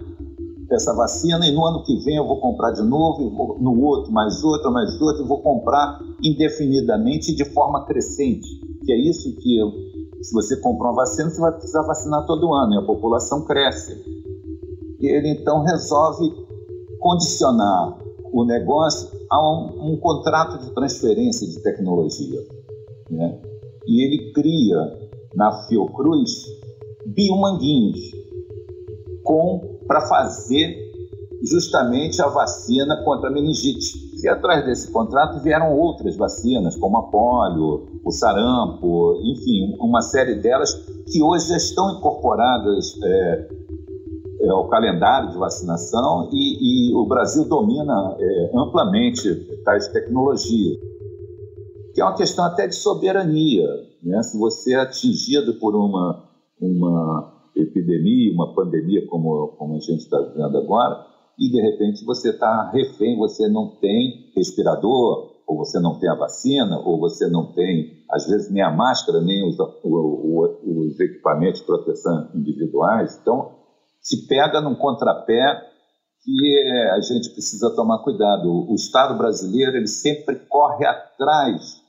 essa 0.72 0.95
vacina 0.95 1.48
e 1.48 1.52
no 1.52 1.63
ano 1.63 1.84
que 1.84 1.95
vem 2.04 2.15
eu 2.15 2.28
vou 2.28 2.39
comprar 2.41 2.72
de 2.72 2.82
novo, 2.82 3.30
vou, 3.30 3.60
no 3.60 3.80
outro, 3.82 4.12
mais 4.12 4.43
outra, 4.43 4.72
mais 4.72 5.00
outra, 5.00 5.24
e 5.24 5.28
vou 5.28 5.43
comprar 5.43 6.00
indefinidamente 6.24 7.36
de 7.36 7.45
forma 7.45 7.86
crescente? 7.86 8.48
Que 8.84 8.91
é 8.91 8.98
isso 8.98 9.36
que, 9.36 9.60
eu, 9.60 9.72
se 10.24 10.34
você 10.34 10.58
comprar 10.58 10.89
uma 10.89 10.95
vacina, 10.95 11.30
você 11.30 11.39
vai 11.39 11.52
precisar 11.52 11.84
vacinar 11.84 12.26
todo 12.26 12.52
ano 12.52 12.74
e 12.74 12.78
a 12.80 12.86
população 12.86 13.45
cresce. 13.45 13.93
E 15.00 15.08
ele 15.08 15.30
então 15.30 15.63
resolve 15.63 16.34
condicionar 17.00 17.98
o 18.31 18.45
negócio 18.45 19.09
a 19.29 19.39
um, 19.41 19.93
um 19.93 19.97
contrato 19.97 20.63
de 20.63 20.73
transferência 20.73 21.47
de 21.47 21.59
tecnologia. 21.61 22.39
Né? 23.09 23.39
E 23.87 24.03
ele 24.03 24.31
cria 24.33 25.09
na 25.35 25.51
Fiocruz 25.67 26.45
biomanguinhos 27.05 28.19
para 29.89 30.01
fazer 30.01 30.89
justamente 31.41 32.21
a 32.21 32.27
vacina 32.27 33.03
contra 33.03 33.29
a 33.29 33.33
meningite. 33.33 34.09
E 34.21 34.27
atrás 34.27 34.65
desse 34.65 34.91
contrato 34.91 35.41
vieram 35.41 35.75
outras 35.77 36.15
vacinas, 36.15 36.75
como 36.75 36.97
a 36.97 37.03
polio, 37.03 37.87
o 38.03 38.11
sarampo, 38.11 39.19
enfim, 39.23 39.75
uma 39.79 40.01
série 40.01 40.35
delas 40.35 40.73
que 41.11 41.23
hoje 41.23 41.49
já 41.49 41.57
estão 41.57 41.97
incorporadas 41.97 42.99
é, 43.01 43.49
é, 44.41 44.49
ao 44.49 44.67
calendário 44.69 45.32
de 45.32 45.38
vacinação 45.38 46.30
e, 46.32 46.91
e 46.91 46.95
o 46.95 47.06
Brasil 47.06 47.47
domina 47.47 48.15
é, 48.19 48.52
amplamente 48.56 49.34
tais 49.63 49.88
tecnologias, 49.89 50.80
que 51.93 52.02
é 52.02 52.04
uma 52.04 52.15
questão 52.15 52.45
até 52.45 52.67
de 52.67 52.75
soberania. 52.75 53.67
Né? 54.02 54.21
Se 54.23 54.38
você 54.38 54.73
é 54.73 54.80
atingido 54.80 55.56
por 55.56 55.75
uma, 55.75 56.23
uma 56.60 57.34
epidemia, 57.56 58.34
uma 58.34 58.54
pandemia 58.54 59.06
como, 59.08 59.49
como 59.58 59.75
a 59.75 59.80
gente 59.80 59.99
está 59.99 60.19
vendo 60.19 60.58
agora, 60.58 61.06
e 61.38 61.49
de 61.49 61.62
repente 61.62 62.06
você 62.06 62.30
está 62.30 62.69
refém, 62.71 63.17
você 63.17 63.47
não 63.47 63.78
tem 63.80 64.32
respirador, 64.36 65.30
ou 65.49 65.58
você 65.58 65.80
não 65.80 65.97
tem 65.97 66.08
a 66.08 66.15
vacina, 66.15 66.80
ou 66.86 66.99
você 66.99 67.28
não 67.28 67.52
tem, 67.54 68.04
às 68.12 68.28
vezes, 68.28 68.52
nem 68.52 68.62
a 68.62 68.69
máscara, 68.69 69.19
nem 69.19 69.49
os, 69.49 69.58
o, 69.84 70.60
os 70.63 70.99
equipamentos 70.99 71.62
de 71.62 71.65
proteção 71.65 72.30
individuais. 72.36 73.17
Então, 73.19 73.59
se 74.01 74.27
pega 74.27 74.62
num 74.62 74.75
contrapé 74.75 75.67
que 76.21 76.59
é, 76.59 76.91
a 76.91 77.01
gente 77.01 77.29
precisa 77.29 77.73
tomar 77.75 78.03
cuidado. 78.03 78.49
O 78.69 78.75
Estado 78.75 79.17
brasileiro 79.17 79.77
ele 79.77 79.88
sempre 79.88 80.35
corre 80.47 80.85
atrás, 80.85 81.62
está 81.62 81.81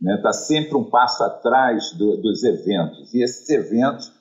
né? 0.00 0.16
Tá 0.22 0.32
sempre 0.32 0.76
um 0.76 0.84
passo 0.84 1.22
atrás 1.24 1.92
do, 1.92 2.16
dos 2.18 2.42
eventos. 2.44 3.12
E 3.12 3.22
esses 3.22 3.48
eventos, 3.50 4.12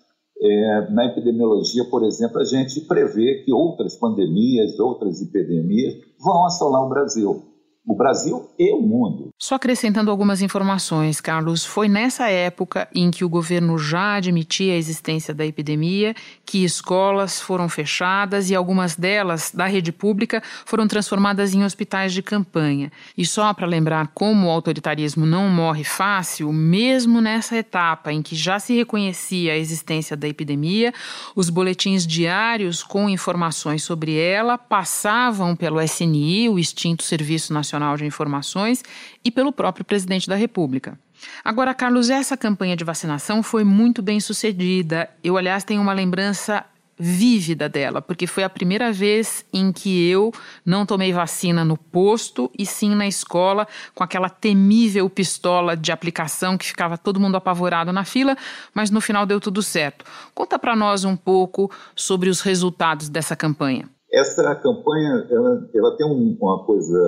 é, 0.42 0.90
na 0.92 1.06
epidemiologia, 1.06 1.86
por 1.86 2.04
exemplo, 2.04 2.40
a 2.40 2.46
gente 2.46 2.82
prevê 2.82 3.44
que 3.44 3.54
outras 3.54 3.96
pandemias, 3.96 4.80
outras 4.80 5.22
epidemias 5.22 5.96
vão 6.20 6.46
assolar 6.46 6.84
o 6.84 6.90
Brasil 6.90 7.52
o 7.86 7.96
Brasil 7.96 8.50
e 8.58 8.74
o 8.74 8.82
mundo. 8.82 9.31
Só 9.42 9.56
acrescentando 9.56 10.12
algumas 10.12 10.40
informações, 10.44 11.20
Carlos, 11.20 11.66
foi 11.66 11.88
nessa 11.88 12.30
época 12.30 12.88
em 12.94 13.10
que 13.10 13.26
o 13.26 13.30
governo 13.30 13.76
já 13.76 14.14
admitia 14.14 14.74
a 14.74 14.78
existência 14.78 15.34
da 15.34 15.44
epidemia 15.44 16.14
que 16.46 16.64
escolas 16.64 17.42
foram 17.42 17.68
fechadas 17.68 18.52
e 18.52 18.56
algumas 18.56 18.96
delas, 18.96 19.50
da 19.52 19.66
rede 19.66 19.92
pública, 19.92 20.44
foram 20.64 20.88
transformadas 20.88 21.56
em 21.56 21.64
hospitais 21.64 22.14
de 22.14 22.22
campanha. 22.22 22.92
E 23.18 23.26
só 23.26 23.52
para 23.52 23.66
lembrar 23.66 24.12
como 24.14 24.46
o 24.46 24.52
autoritarismo 24.52 25.26
não 25.26 25.50
morre 25.50 25.84
fácil, 25.84 26.54
mesmo 26.54 27.20
nessa 27.20 27.58
etapa 27.58 28.14
em 28.14 28.22
que 28.22 28.36
já 28.36 28.60
se 28.60 28.76
reconhecia 28.76 29.54
a 29.54 29.58
existência 29.58 30.16
da 30.16 30.28
epidemia, 30.28 30.94
os 31.36 31.50
boletins 31.50 32.06
diários 32.06 32.84
com 32.84 33.10
informações 33.10 33.82
sobre 33.82 34.16
ela 34.16 34.56
passavam 34.56 35.56
pelo 35.56 35.82
SNI, 35.82 36.48
o 36.48 36.60
extinto 36.60 37.02
Serviço 37.02 37.52
Nacional 37.52 37.98
de 37.98 38.06
Informações 38.06 38.84
e 39.24 39.32
pelo 39.32 39.52
próprio 39.52 39.86
presidente 39.86 40.28
da 40.28 40.36
República. 40.36 40.98
Agora, 41.44 41.74
Carlos, 41.74 42.10
essa 42.10 42.36
campanha 42.36 42.76
de 42.76 42.84
vacinação 42.84 43.44
foi 43.44 43.64
muito 43.64 44.02
bem 44.02 44.20
sucedida. 44.20 45.10
Eu, 45.24 45.38
aliás, 45.38 45.64
tenho 45.64 45.82
uma 45.82 45.94
lembrança 45.94 46.66
vívida 47.04 47.68
dela, 47.68 48.00
porque 48.00 48.28
foi 48.28 48.44
a 48.44 48.50
primeira 48.50 48.92
vez 48.92 49.44
em 49.52 49.72
que 49.72 50.08
eu 50.08 50.32
não 50.64 50.86
tomei 50.86 51.12
vacina 51.12 51.66
no 51.66 51.76
posto 51.76 52.52
e 52.58 52.64
sim 52.64 52.94
na 52.94 53.08
escola, 53.08 53.68
com 53.96 54.04
aquela 54.04 54.30
temível 54.30 55.10
pistola 55.10 55.76
de 55.76 55.92
aplicação 55.92 56.60
que 56.60 56.66
ficava 56.66 57.00
todo 57.00 57.20
mundo 57.20 57.36
apavorado 57.36 57.92
na 57.92 58.06
fila, 58.06 58.38
mas 58.72 58.92
no 58.92 59.02
final 59.02 59.26
deu 59.26 59.40
tudo 59.40 59.64
certo. 59.64 60.06
Conta 60.36 60.60
para 60.60 60.76
nós 60.76 61.04
um 61.04 61.16
pouco 61.16 61.72
sobre 61.96 62.30
os 62.30 62.42
resultados 62.42 63.10
dessa 63.10 63.36
campanha. 63.36 63.90
Essa 64.14 64.54
campanha 64.56 65.26
ela, 65.32 65.70
ela 65.74 65.98
tem 65.98 66.06
um, 66.06 66.38
uma 66.40 66.64
coisa 66.66 67.00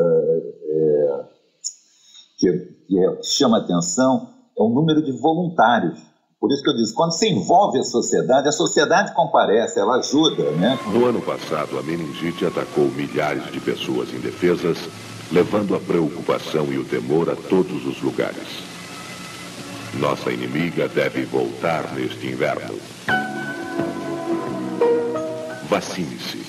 é, 0.63 1.23
que, 2.43 2.51
que 2.87 2.99
é, 2.99 3.23
chama 3.23 3.59
atenção, 3.59 4.27
é 4.57 4.61
o 4.61 4.67
número 4.67 5.01
de 5.01 5.13
voluntários. 5.13 5.97
Por 6.39 6.51
isso 6.51 6.61
que 6.61 6.69
eu 6.69 6.75
disse, 6.75 6.93
quando 6.93 7.13
se 7.13 7.29
envolve 7.29 7.79
a 7.79 7.83
sociedade, 7.85 8.49
a 8.49 8.51
sociedade 8.51 9.13
comparece, 9.13 9.79
ela 9.79 9.95
ajuda, 9.95 10.51
né? 10.51 10.77
No 10.91 11.05
ano 11.05 11.21
passado, 11.21 11.79
a 11.79 11.81
meningite 11.81 12.45
atacou 12.45 12.89
milhares 12.89 13.49
de 13.49 13.61
pessoas 13.61 14.13
indefesas, 14.13 14.77
levando 15.31 15.73
a 15.73 15.79
preocupação 15.79 16.65
e 16.65 16.77
o 16.77 16.83
temor 16.83 17.29
a 17.29 17.35
todos 17.35 17.85
os 17.85 18.01
lugares. 18.01 18.61
Nossa 19.93 20.31
inimiga 20.31 20.89
deve 20.89 21.23
voltar 21.23 21.93
neste 21.93 22.27
inverno. 22.27 22.77
Vacine-se 25.69 26.43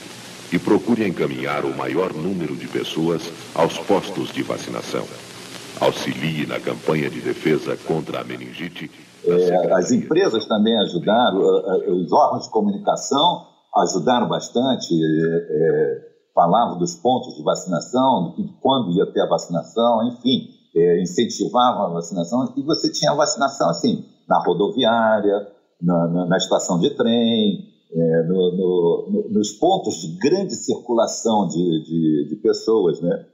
e 0.53 0.59
procure 0.59 1.07
encaminhar 1.07 1.65
o 1.65 1.77
maior 1.77 2.13
número 2.13 2.57
de 2.57 2.67
pessoas 2.67 3.23
aos 3.55 3.79
postos 3.79 4.33
de 4.33 4.43
vacinação. 4.43 5.07
Auxilie 5.81 6.47
na 6.47 6.61
campanha 6.61 7.11
de 7.11 7.21
defesa 7.21 7.77
contra 7.77 8.21
a 8.21 8.25
meningite. 8.25 8.91
É, 9.27 9.73
as 9.75 9.91
empresas 9.91 10.47
também 10.47 10.79
ajudaram, 10.81 11.41
os 11.89 12.13
órgãos 12.13 12.45
de 12.45 12.51
comunicação 12.51 13.47
ajudaram 13.77 14.29
bastante, 14.29 14.95
é, 14.95 16.15
falavam 16.35 16.79
dos 16.79 16.95
pontos 16.97 17.35
de 17.35 17.43
vacinação, 17.43 18.35
de 18.37 18.45
quando 18.61 18.93
ia 18.93 19.07
ter 19.07 19.23
a 19.23 19.29
vacinação, 19.29 20.09
enfim, 20.09 20.49
é, 20.77 21.03
incentivavam 21.03 21.87
a 21.87 21.89
vacinação. 21.91 22.53
E 22.57 22.63
você 22.63 22.91
tinha 22.91 23.13
a 23.13 23.17
vacinação 23.17 23.71
assim, 23.71 24.05
na 24.29 24.43
rodoviária, 24.45 25.49
na, 25.81 26.09
na, 26.09 26.27
na 26.27 26.37
estação 26.37 26.79
de 26.79 26.91
trem, 26.91 27.75
é, 27.93 28.23
no, 28.25 29.07
no, 29.11 29.29
nos 29.31 29.53
pontos 29.53 30.01
de 30.01 30.19
grande 30.19 30.55
circulação 30.55 31.47
de, 31.47 31.85
de, 31.85 32.29
de, 32.29 32.37
pessoas, 32.37 33.01
né? 33.01 33.27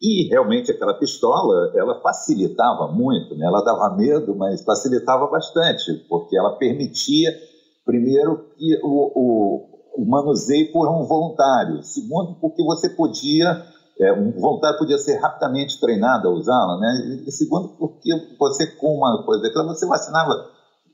E 0.00 0.28
realmente 0.28 0.70
aquela 0.70 0.94
pistola, 0.94 1.72
ela 1.74 2.00
facilitava 2.02 2.88
muito, 2.92 3.34
né? 3.34 3.46
Ela 3.46 3.62
dava 3.62 3.96
medo, 3.96 4.34
mas 4.36 4.62
facilitava 4.62 5.26
bastante, 5.26 5.94
porque 6.08 6.36
ela 6.36 6.56
permitia, 6.58 7.30
primeiro, 7.84 8.50
que 8.56 8.78
o, 8.82 9.12
o, 9.14 10.02
o 10.02 10.06
manuseio 10.06 10.70
por 10.70 10.86
um 10.88 11.04
voluntário, 11.04 11.82
segundo, 11.82 12.34
porque 12.38 12.62
você 12.62 12.90
podia, 12.90 13.64
é, 13.98 14.12
um 14.12 14.32
voluntário 14.32 14.78
podia 14.78 14.98
ser 14.98 15.16
rapidamente 15.16 15.80
treinado 15.80 16.28
a 16.28 16.32
usá-la, 16.32 16.78
né? 16.78 17.22
E 17.26 17.32
segundo, 17.32 17.68
porque 17.78 18.10
você 18.38 18.66
com 18.76 18.98
uma 18.98 19.24
coisa 19.24 19.44
daquela, 19.44 19.64
você 19.64 19.86
vacinava 19.86 20.50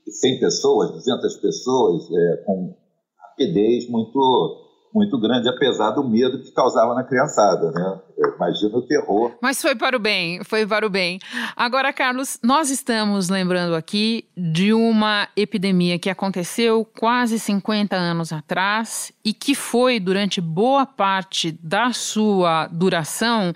100 0.07 0.39
pessoas, 0.39 0.91
200 0.91 1.35
pessoas, 1.37 2.09
é, 2.09 2.37
com 2.45 2.73
rapidez 3.19 3.89
muito 3.89 4.62
muito 4.93 5.19
grande, 5.19 5.49
apesar 5.49 5.91
do 5.91 6.03
medo 6.03 6.39
que 6.39 6.51
causava 6.51 6.93
na 6.93 7.03
criançada, 7.03 7.71
né? 7.71 7.99
Imagina 8.35 8.77
o 8.77 8.81
terror. 8.81 9.31
Mas 9.41 9.61
foi 9.61 9.75
para 9.75 9.97
o 9.97 9.99
bem, 9.99 10.43
foi 10.43 10.65
para 10.67 10.85
o 10.85 10.89
bem. 10.89 11.19
Agora, 11.55 11.91
Carlos, 11.91 12.39
nós 12.43 12.69
estamos 12.69 13.27
lembrando 13.27 13.75
aqui 13.75 14.25
de 14.37 14.73
uma 14.73 15.27
epidemia 15.35 15.97
que 15.97 16.09
aconteceu 16.09 16.85
quase 16.97 17.39
50 17.39 17.95
anos 17.95 18.31
atrás 18.31 19.11
e 19.25 19.33
que 19.33 19.55
foi, 19.55 19.99
durante 19.99 20.39
boa 20.39 20.85
parte 20.85 21.51
da 21.63 21.91
sua 21.91 22.67
duração, 22.67 23.53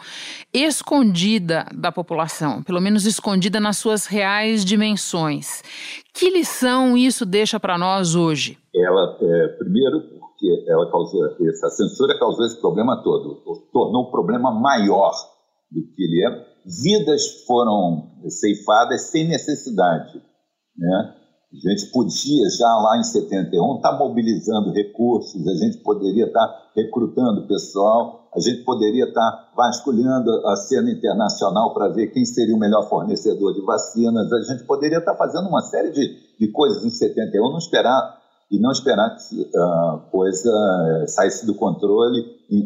escondida 0.53 1.67
da 1.73 1.91
população, 1.91 2.63
pelo 2.63 2.81
menos 2.81 3.05
escondida 3.05 3.59
nas 3.59 3.77
suas 3.77 4.05
reais 4.07 4.65
dimensões. 4.65 5.61
Que 6.13 6.31
lição 6.31 6.97
isso 6.97 7.25
deixa 7.25 7.59
para 7.59 7.77
nós 7.77 8.15
hoje? 8.15 8.57
Ela, 8.75 9.17
é, 9.21 9.47
primeiro, 9.59 10.16
que 10.37 10.65
ela 10.69 10.89
causou, 10.91 11.25
essa 11.47 11.69
censura 11.69 12.17
causou 12.17 12.45
esse 12.45 12.59
problema 12.59 13.01
todo, 13.03 13.41
tornou 13.71 14.03
o 14.03 14.11
problema 14.11 14.51
maior 14.51 15.11
do 15.71 15.81
que 15.81 16.03
ele 16.03 16.25
é. 16.25 16.57
Vidas 16.65 17.43
foram 17.45 18.11
ceifadas 18.29 19.09
sem 19.09 19.27
necessidade. 19.27 20.21
Né? 20.77 21.13
A 21.53 21.69
gente 21.69 21.91
podia, 21.91 22.49
já 22.49 22.67
lá 22.67 22.97
em 22.99 23.03
71, 23.03 23.77
estar 23.77 23.91
tá 23.91 23.97
mobilizando 23.97 24.71
recursos, 24.71 25.47
a 25.47 25.55
gente 25.55 25.77
poderia 25.77 26.25
estar 26.25 26.45
tá 26.45 26.71
recrutando 26.75 27.47
pessoal, 27.47 28.29
a 28.35 28.39
gente 28.39 28.63
poderia 28.63 29.05
estar 29.05 29.31
tá 29.31 29.53
vasculhando 29.55 30.29
a 30.45 30.55
cena 30.57 30.91
internacional 30.91 31.73
para 31.73 31.87
ver 31.87 32.07
quem 32.07 32.25
seria 32.25 32.53
o 32.53 32.59
melhor 32.59 32.87
fornecedor 32.89 33.53
de 33.53 33.61
vacinas, 33.61 34.31
a 34.31 34.41
gente 34.41 34.65
poderia 34.65 34.99
estar 34.99 35.15
fazendo 35.15 35.47
uma 35.47 35.61
série 35.61 35.89
de, 35.89 36.37
de 36.37 36.51
coisas 36.51 36.83
em 36.83 36.89
71, 36.89 37.49
não 37.49 37.57
esperar 37.57 38.16
e 38.49 38.59
não 38.59 38.71
esperar 38.71 39.15
que 39.17 39.49
a 39.55 40.07
coisa 40.11 40.49
eh, 40.49 41.07
saísse 41.07 41.45
do 41.45 41.55
controle 41.55 42.23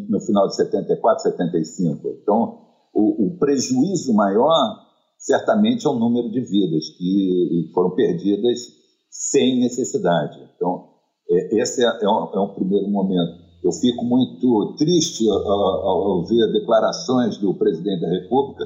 no 0.08 0.20
final 0.20 0.46
de 0.46 0.54
74, 0.56 1.22
75. 1.24 2.08
Então, 2.22 2.58
o, 2.94 3.26
o 3.26 3.38
prejuízo 3.38 4.14
maior, 4.14 4.78
certamente, 5.18 5.86
é 5.86 5.90
o 5.90 5.98
número 5.98 6.30
de 6.30 6.40
vidas 6.40 6.88
que 6.96 7.70
foram 7.74 7.90
perdidas 7.90 8.60
sem 9.10 9.58
necessidade. 9.60 10.38
Então, 10.54 10.88
é, 11.28 11.60
esse 11.60 11.84
é, 11.84 11.86
é, 11.86 12.08
um, 12.08 12.50
é 12.50 12.54
primeiro 12.54 12.88
momento. 12.88 13.42
Eu 13.64 13.72
fico 13.72 14.04
muito 14.04 14.74
triste 14.76 15.28
ao, 15.28 15.38
ao, 15.38 16.24
ver 16.26 16.52
declarações 16.52 17.38
do 17.38 17.54
presidente 17.54 18.00
da 18.00 18.08
República, 18.08 18.64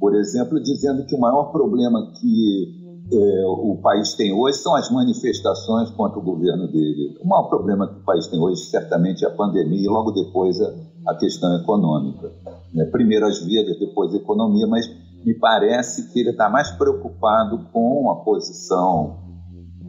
por 0.00 0.14
exemplo, 0.14 0.60
dizendo 0.62 1.04
que 1.04 1.14
o 1.14 1.20
maior 1.20 1.50
problema 1.52 2.12
que 2.12 2.77
é, 3.10 3.46
o 3.46 3.78
país 3.82 4.14
tem 4.14 4.32
hoje 4.32 4.58
são 4.58 4.74
as 4.76 4.90
manifestações 4.90 5.90
contra 5.90 6.18
o 6.18 6.22
governo 6.22 6.66
dele. 6.68 7.16
O 7.22 7.26
maior 7.26 7.44
problema 7.44 7.86
que 7.86 8.00
o 8.00 8.04
país 8.04 8.26
tem 8.26 8.38
hoje, 8.38 8.62
certamente, 8.62 9.24
é 9.24 9.28
a 9.28 9.30
pandemia 9.30 9.82
e 9.82 9.88
logo 9.88 10.10
depois 10.10 10.60
a, 10.60 10.74
a 11.06 11.14
questão 11.14 11.54
econômica. 11.56 12.30
Né? 12.74 12.84
Primeiro 12.86 13.26
as 13.26 13.42
vidas, 13.42 13.78
depois 13.78 14.12
a 14.12 14.18
economia, 14.18 14.66
mas 14.66 14.86
me 15.24 15.34
parece 15.34 16.12
que 16.12 16.20
ele 16.20 16.30
está 16.30 16.50
mais 16.50 16.70
preocupado 16.72 17.66
com 17.72 18.10
a 18.10 18.16
posição, 18.16 19.18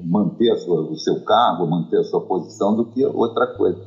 manter 0.01 0.55
sua, 0.58 0.89
o 0.89 0.95
seu 0.95 1.19
cargo, 1.21 1.67
manter 1.67 1.99
a 1.99 2.03
sua 2.03 2.21
posição, 2.21 2.75
do 2.75 2.86
que 2.86 3.05
outra 3.05 3.47
coisa. 3.47 3.79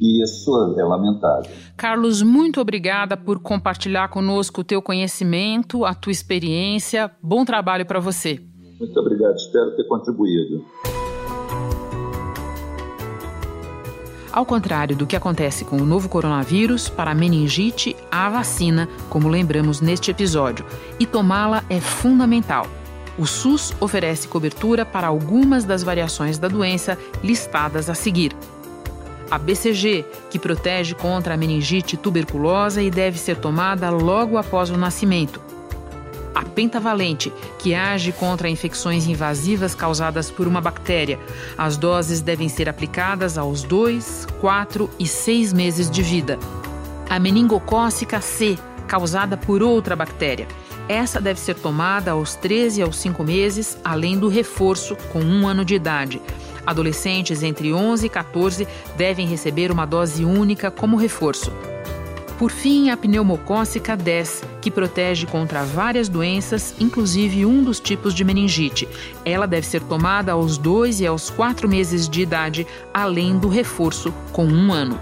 E 0.00 0.22
isso 0.22 0.76
é 0.78 0.84
lamentável. 0.84 1.50
Carlos, 1.76 2.22
muito 2.22 2.60
obrigada 2.60 3.16
por 3.16 3.40
compartilhar 3.40 4.08
conosco 4.08 4.60
o 4.60 4.64
teu 4.64 4.80
conhecimento, 4.80 5.84
a 5.84 5.94
tua 5.94 6.10
experiência. 6.10 7.10
Bom 7.22 7.44
trabalho 7.44 7.86
para 7.86 8.00
você. 8.00 8.51
Muito 8.82 8.98
obrigado, 8.98 9.36
espero 9.36 9.76
ter 9.76 9.84
contribuído. 9.84 10.64
Ao 14.32 14.44
contrário 14.44 14.96
do 14.96 15.06
que 15.06 15.14
acontece 15.14 15.64
com 15.64 15.76
o 15.76 15.86
novo 15.86 16.08
coronavírus, 16.08 16.88
para 16.88 17.12
a 17.12 17.14
meningite 17.14 17.94
há 18.10 18.28
vacina, 18.28 18.88
como 19.08 19.28
lembramos 19.28 19.80
neste 19.80 20.10
episódio, 20.10 20.66
e 20.98 21.06
tomá-la 21.06 21.62
é 21.70 21.80
fundamental. 21.80 22.66
O 23.16 23.24
SUS 23.24 23.72
oferece 23.78 24.26
cobertura 24.26 24.84
para 24.84 25.06
algumas 25.06 25.64
das 25.64 25.84
variações 25.84 26.36
da 26.36 26.48
doença 26.48 26.98
listadas 27.22 27.88
a 27.88 27.94
seguir. 27.94 28.34
A 29.30 29.38
BCG, 29.38 30.04
que 30.28 30.40
protege 30.40 30.96
contra 30.96 31.34
a 31.34 31.36
meningite 31.36 31.96
tuberculosa 31.96 32.82
e 32.82 32.90
deve 32.90 33.16
ser 33.16 33.36
tomada 33.36 33.90
logo 33.90 34.36
após 34.36 34.70
o 34.70 34.76
nascimento 34.76 35.51
a 36.34 36.44
pentavalente, 36.44 37.32
que 37.58 37.74
age 37.74 38.12
contra 38.12 38.48
infecções 38.48 39.06
invasivas 39.06 39.74
causadas 39.74 40.30
por 40.30 40.46
uma 40.46 40.60
bactéria. 40.60 41.18
As 41.56 41.76
doses 41.76 42.20
devem 42.20 42.48
ser 42.48 42.68
aplicadas 42.68 43.36
aos 43.36 43.62
2, 43.62 44.26
4 44.40 44.90
e 44.98 45.06
6 45.06 45.52
meses 45.52 45.90
de 45.90 46.02
vida. 46.02 46.38
A 47.08 47.18
meningocócica 47.18 48.20
C, 48.20 48.58
causada 48.86 49.36
por 49.36 49.62
outra 49.62 49.94
bactéria. 49.94 50.46
Essa 50.88 51.20
deve 51.20 51.38
ser 51.38 51.54
tomada 51.54 52.10
aos 52.10 52.34
13 52.34 52.82
aos 52.82 52.96
5 52.96 53.22
meses, 53.22 53.78
além 53.84 54.18
do 54.18 54.28
reforço 54.28 54.96
com 55.12 55.20
um 55.20 55.46
ano 55.46 55.64
de 55.64 55.74
idade. 55.74 56.20
Adolescentes 56.66 57.42
entre 57.42 57.72
11 57.72 58.06
e 58.06 58.08
14 58.08 58.68
devem 58.96 59.26
receber 59.26 59.70
uma 59.70 59.86
dose 59.86 60.24
única 60.24 60.70
como 60.70 60.96
reforço. 60.96 61.52
Por 62.38 62.50
fim, 62.50 62.90
a 62.90 62.96
pneumocócica 62.96 63.96
10, 63.96 64.42
que 64.60 64.70
protege 64.70 65.26
contra 65.26 65.64
várias 65.64 66.08
doenças, 66.08 66.74
inclusive 66.80 67.46
um 67.46 67.62
dos 67.62 67.78
tipos 67.78 68.14
de 68.14 68.24
meningite. 68.24 68.88
Ela 69.24 69.46
deve 69.46 69.66
ser 69.66 69.82
tomada 69.82 70.32
aos 70.32 70.58
2 70.58 71.00
e 71.00 71.06
aos 71.06 71.30
4 71.30 71.68
meses 71.68 72.08
de 72.08 72.22
idade, 72.22 72.66
além 72.92 73.38
do 73.38 73.48
reforço 73.48 74.12
com 74.32 74.44
um 74.44 74.72
ano. 74.72 74.98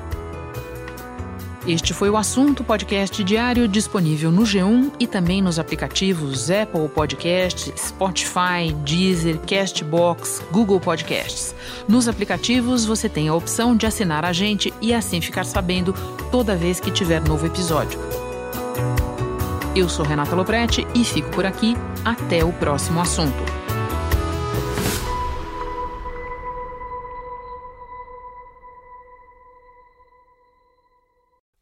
Este 1.66 1.92
foi 1.92 2.08
o 2.08 2.16
assunto 2.16 2.64
podcast 2.64 3.22
diário 3.22 3.68
disponível 3.68 4.32
no 4.32 4.42
G1 4.42 4.92
e 4.98 5.06
também 5.06 5.42
nos 5.42 5.58
aplicativos 5.58 6.50
Apple 6.50 6.88
Podcasts, 6.88 7.72
Spotify, 7.76 8.72
Deezer, 8.82 9.38
Castbox, 9.40 10.42
Google 10.50 10.80
Podcasts. 10.80 11.54
Nos 11.86 12.08
aplicativos 12.08 12.86
você 12.86 13.10
tem 13.10 13.28
a 13.28 13.34
opção 13.34 13.76
de 13.76 13.84
assinar 13.84 14.24
a 14.24 14.32
gente 14.32 14.72
e 14.80 14.94
assim 14.94 15.20
ficar 15.20 15.44
sabendo 15.44 15.94
toda 16.30 16.56
vez 16.56 16.80
que 16.80 16.90
tiver 16.90 17.20
novo 17.20 17.46
episódio. 17.46 18.00
Eu 19.76 19.88
sou 19.88 20.04
Renata 20.04 20.34
Loprete 20.34 20.86
e 20.94 21.04
fico 21.04 21.28
por 21.30 21.44
aqui. 21.44 21.76
Até 22.04 22.42
o 22.42 22.52
próximo 22.54 23.00
assunto. 23.00 23.59